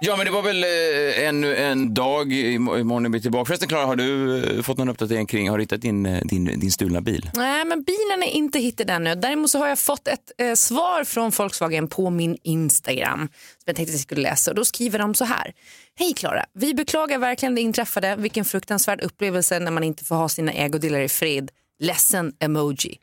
Ja, 0.00 0.16
men 0.16 0.26
det 0.26 0.32
var 0.32 0.42
väl 0.42 0.64
eh, 0.64 1.28
ännu 1.28 1.56
en 1.56 1.94
dag. 1.94 2.32
Imorgon 2.32 3.06
är 3.06 3.10
vi 3.10 3.22
tillbaka. 3.22 3.44
Förresten, 3.46 3.68
Klara, 3.68 3.86
har 3.86 3.96
du 3.96 4.44
eh, 4.44 4.62
fått 4.62 4.78
någon 4.78 4.88
uppdatering 4.88 5.26
kring, 5.26 5.50
har 5.50 5.58
du 5.58 5.62
hittat 5.62 5.80
din, 5.80 6.06
eh, 6.06 6.20
din, 6.24 6.44
din 6.44 6.72
stulna 6.72 7.00
bil? 7.00 7.30
Nej, 7.34 7.64
men 7.64 7.82
bilen 7.82 8.22
är 8.22 8.30
inte 8.30 8.58
hittad 8.58 8.90
ännu. 8.90 9.14
Däremot 9.14 9.50
så 9.50 9.58
har 9.58 9.68
jag 9.68 9.78
fått 9.78 10.08
ett 10.08 10.32
eh, 10.38 10.54
svar 10.54 11.04
från 11.04 11.30
Volkswagen 11.30 11.88
på 11.88 12.10
min 12.10 12.36
Instagram 12.42 13.18
som 13.18 13.62
jag 13.64 13.76
tänkte 13.76 13.90
att 13.90 13.94
jag 13.94 14.00
skulle 14.00 14.22
läsa. 14.22 14.50
Och 14.50 14.54
då 14.54 14.64
skriver 14.64 14.98
de 14.98 15.14
så 15.14 15.24
här. 15.24 15.52
Hej 15.98 16.14
Klara, 16.14 16.44
vi 16.54 16.74
beklagar 16.74 17.18
verkligen 17.18 17.54
det 17.54 17.60
inträffade. 17.60 18.16
Vilken 18.18 18.44
fruktansvärd 18.44 19.00
upplevelse 19.00 19.58
när 19.58 19.70
man 19.70 19.84
inte 19.84 20.04
får 20.04 20.14
ha 20.16 20.28
sina 20.28 20.52
ägodelar 20.52 21.00
i 21.00 21.08
fred. 21.08 21.50
Ledsen 21.78 22.32
emoji. 22.40 22.98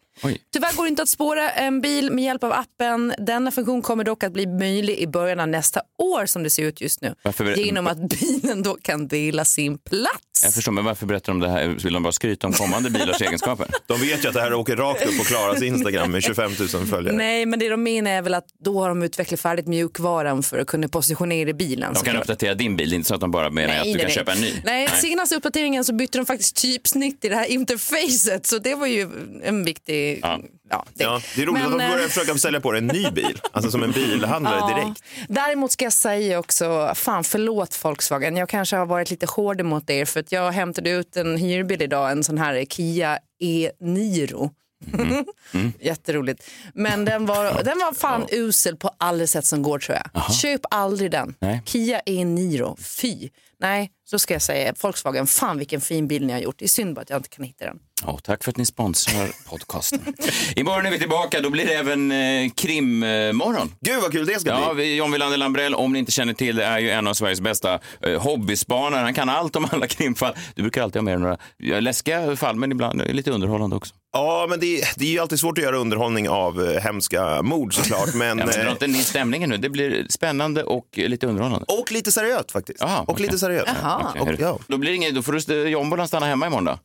Tyvärr 0.54 0.76
går 0.76 0.84
det 0.84 0.89
inte 0.89 1.04
att 1.04 1.10
spåra 1.10 1.49
en 1.49 1.82
bil 1.82 2.12
med 2.12 2.23
hjälp 2.26 2.43
av 2.43 2.52
appen. 2.52 3.13
Denna 3.17 3.52
funktion 3.52 3.82
kommer 3.82 4.04
dock 4.04 4.23
att 4.23 4.34
bli 4.34 4.47
möjlig 4.47 4.97
i 4.97 5.08
början 5.08 5.39
av 5.39 5.47
nästa 5.47 5.82
år 5.97 6.26
som 6.26 6.43
det 6.43 6.49
ser 6.49 6.63
ut 6.63 6.82
just 6.82 7.02
nu. 7.02 7.15
Varför 7.23 7.56
Genom 7.56 7.88
att 7.88 7.97
bilen 7.97 8.63
då 8.63 8.78
kan 8.82 9.08
dela 9.08 9.45
sin 9.45 9.78
plats. 9.78 10.43
Jag 10.43 10.54
förstår, 10.54 10.71
men 10.71 10.86
varför 10.86 11.06
berättar 11.06 11.34
de 11.34 11.39
det 11.39 11.49
här? 11.49 11.67
Vill 11.67 11.93
de 11.93 12.04
bara 12.04 12.12
skryta 12.13 12.47
om 12.47 12.54
kommande 12.54 12.89
bilars 12.89 13.21
egenskaper? 13.21 13.67
De 13.88 13.99
vet 14.02 14.23
ju 14.26 14.28
att 14.28 14.34
det 14.34 14.41
här 14.41 14.54
åker 14.54 14.76
rakt 14.76 15.06
upp 15.06 15.17
på 15.17 15.23
Klaras 15.23 15.62
Instagram 15.62 16.12
med 16.12 16.23
25 16.23 16.52
000 16.73 16.86
följare. 16.86 17.15
Nej, 17.15 17.45
men 17.45 17.60
det 17.60 17.69
de 17.69 17.84
menar 17.84 18.12
är 18.12 18.21
väl 18.21 18.34
att 18.34 18.47
då 18.63 18.80
har 18.82 18.89
de 18.89 19.04
utvecklat 19.04 19.39
färdigt 19.39 19.67
mjukvaran 19.67 20.43
för 20.43 20.60
att 20.60 20.67
kunna 20.67 20.88
positionera 20.88 21.54
bilen. 21.54 21.93
De 21.93 22.04
kan 22.04 22.17
uppdatera 22.17 22.56
din 22.56 22.76
bil, 22.76 22.89
det 22.89 22.93
är 22.93 22.97
inte 22.97 23.08
så 23.08 23.15
att 23.15 23.21
de 23.21 23.32
bara 23.32 23.49
menar 23.49 23.76
att 23.78 23.84
du 23.84 23.99
kan 23.99 24.10
köpa 24.10 24.32
en 24.32 24.41
ny. 24.41 24.54
Nej, 24.65 24.88
senaste 24.88 25.36
uppdateringen 25.36 25.86
så 25.86 25.93
bytte 25.93 26.17
de 26.17 26.26
faktiskt 26.26 26.56
typsnitt 26.56 27.26
i 27.26 27.30
det 27.30 27.36
här 27.36 27.45
interfacet 27.45 28.45
så 28.45 28.58
det 28.58 28.76
var 28.76 28.88
ju 28.88 29.10
en 29.43 29.65
viktig... 29.65 30.03
Ja. 30.22 30.39
det. 30.94 31.04
Ja, 31.04 31.22
det 31.36 31.42
är 31.42 31.46
roligt 31.46 31.54
Men, 31.63 31.74
att 31.74 31.80
de 31.80 31.88
börjar 31.88 32.00
eh, 32.04 32.08
försöka 32.08 32.38
sälja 32.38 32.60
på 32.62 32.72
dig 32.72 32.80
en 32.82 32.88
ny 32.88 33.12
bil, 33.12 33.39
alltså 33.52 33.72
som 33.72 33.84
en 33.84 33.92
bilhandlare 33.92 34.58
Ja. 34.60 34.68
direkt. 34.84 35.04
Däremot 35.30 35.72
ska 35.72 35.86
jag 35.86 35.94
säga 35.94 36.39
också, 36.39 36.92
fan 36.96 37.24
förlåt 37.24 37.86
Volkswagen, 37.86 38.38
jag 38.38 38.50
kanske 38.50 38.76
har 38.76 38.86
varit 38.86 39.10
lite 39.10 39.26
hård 39.26 39.62
mot 39.66 39.89
er 39.89 40.06
för 40.06 40.20
att 40.20 40.32
jag 40.32 40.52
hämtade 40.52 40.89
ut 40.89 41.18
en 41.18 41.38
hyrbil 41.38 41.82
idag, 41.82 42.12
en 42.12 42.24
sån 42.24 42.38
här 42.38 42.66
Kia 42.70 43.20
E-Niro. 43.39 44.52
Jätteroligt. 45.80 46.44
Men 46.74 47.06
den 47.06 47.26
var, 47.26 47.63
den 47.63 47.80
var 47.80 47.94
fan 47.94 48.26
usel 48.32 48.76
på 48.78 48.92
alla 48.98 49.28
sätt 49.28 49.46
som 49.46 49.62
går 49.63 49.80
tror 49.80 49.98
jag. 50.13 50.34
Köp 50.36 50.62
aldrig 50.70 51.12
den. 51.12 51.36
Nej. 51.39 51.62
Kia 51.66 52.00
E-Niro, 52.06 52.78
fy. 52.82 53.30
Nej, 53.60 53.92
så 54.10 54.20
ska 54.20 54.34
jag 54.34 54.42
säga 54.42 54.74
Volkswagen, 54.82 55.28
fan 55.28 55.58
vilken 55.58 55.82
fin 55.82 56.08
bil 56.08 56.26
ni 56.26 56.34
har 56.34 56.39
gjort. 56.39 56.56
Det 56.60 56.66
är 56.66 56.70
synd 56.70 56.96
bara 56.96 57.02
att 57.02 57.10
jag 57.10 57.20
inte 57.20 57.30
kan 57.30 57.46
hitta 57.46 57.66
den. 57.66 57.80
Ja, 58.06 58.20
tack 58.24 58.44
för 58.44 58.52
att 58.52 58.58
ni 58.58 58.66
sponsrar 58.66 59.30
podcasten. 59.50 60.00
Imorgon 60.56 60.86
är 60.86 60.92
vi 60.92 61.00
tillbaka, 61.00 61.42
då 61.42 61.50
blir 61.50 61.66
det 61.66 61.74
även 61.74 62.12
eh, 62.12 62.50
krimmorgon. 62.56 63.72
Gud 63.82 64.02
vad 64.02 64.12
kul 64.12 64.26
det 64.26 64.39
ska 64.39 64.50
Ja, 64.50 64.74
vi, 64.74 64.96
John 64.96 65.12
Wilander 65.12 65.38
Lambrell, 65.38 65.76
om 65.76 65.94
ni 65.94 66.00
inte 66.00 66.12
känner 66.12 66.34
till 66.34 66.56
det, 66.56 66.66
är 66.66 66.80
ju 66.80 66.89
en 66.89 67.08
av 67.08 67.13
Sveriges 67.13 67.42
bästa 67.42 67.80
eh, 68.02 68.22
hobbyspanare. 68.22 69.02
Han 69.02 69.13
kan 69.13 69.30
allt 69.30 69.56
om 69.56 69.68
alla 69.72 69.88
krimfall. 69.88 70.34
Du 70.56 70.62
brukar 70.62 70.82
alltid 70.84 70.96
ha 71.00 71.04
med 71.04 71.13
dig 71.22 71.38
några 71.62 71.80
läskiga 71.80 72.36
fall, 72.36 72.56
men 72.56 72.72
ibland 72.72 73.02
lite 73.08 73.32
underhållande 73.32 73.76
också. 73.76 73.94
Ja, 74.13 74.46
men 74.50 74.60
det, 74.60 74.84
det 74.96 75.06
är 75.06 75.10
ju 75.10 75.20
alltid 75.20 75.39
svårt 75.39 75.58
att 75.58 75.63
göra 75.63 75.78
underhållning 75.78 76.30
av 76.30 76.63
eh, 76.70 76.82
hemska 76.82 77.42
mord 77.42 77.74
såklart. 77.76 78.13
Men, 78.13 78.28
Ja, 78.39 78.46
men 78.46 78.48
dra 78.56 78.62
eh, 78.66 78.72
inte 78.72 78.88
ner 78.88 79.00
stämningen 79.00 79.50
nu. 79.50 79.58
Det 79.58 79.70
blir 79.70 80.06
spännande 80.10 80.63
och 80.63 80.86
eh, 80.98 81.10
lite 81.10 81.28
underhållande. 81.28 81.66
och 81.68 81.92
lite 81.92 82.12
seriöst 82.12 82.52
faktiskt. 82.52 82.82
Aha, 82.84 83.02
och 83.02 83.10
okej. 83.10 83.26
lite 83.26 83.39
seriöst. 83.39 83.68
Okej, 84.16 84.22
Och, 84.22 84.30
ja. 84.39 84.60
Då 84.68 84.78
blir 84.78 84.89
det 84.89 84.96
inget, 84.96 85.16
då 85.16 85.22
får 85.22 85.32
du 85.32 85.38
st- 85.38 85.54
jombolan 85.70 86.08
stanna 86.08 86.26
hemma 86.26 86.48
imorgon 86.48 86.66
då? 86.66 86.80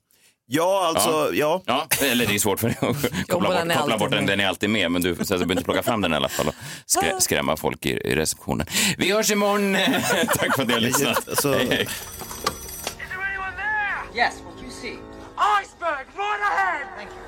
Ja, 0.51 0.93
alltså, 0.95 1.35
ja. 1.35 1.63
Ja, 1.67 1.87
eller 2.03 2.27
det 2.27 2.35
är 2.35 2.39
svårt 2.39 2.61
för 2.61 2.69
dig 2.69 2.77
att 2.81 3.29
koppla 3.29 3.65
bort, 3.65 3.77
koppla 3.79 3.99
bort 3.99 4.11
den. 4.11 4.25
med. 4.25 4.33
Den 4.33 4.41
är 4.41 4.49
alltid 4.49 4.71
med, 4.71 4.91
men 4.91 5.03
du, 5.03 5.15
behöver 5.15 5.53
inte 5.53 5.65
plocka 5.65 5.83
fram 5.83 6.01
den 6.01 6.13
i 6.13 6.17
alla 6.17 6.29
fall 6.29 6.49
och 6.49 6.55
skrä, 6.87 7.21
skrämma 7.21 7.57
folk 7.57 7.87
i, 7.87 7.91
i 7.91 8.17
receptionen. 8.17 8.67
Vi 8.99 9.13
hörs 9.13 9.31
imorgon. 9.31 9.73
Tack 10.37 10.57
för 10.57 10.63
att 10.63 10.69
ni 10.69 10.75
har 10.75 10.81
lyssnat. 10.81 11.29
Alltså, 11.29 11.53
Hej, 11.53 11.67
hej. 11.71 11.89
Yes, 14.15 14.43
what 14.45 14.63
you 14.63 14.71
see? 14.71 14.99
Iceberg, 15.63 16.07
right 16.17 16.43
ahead! 16.43 17.28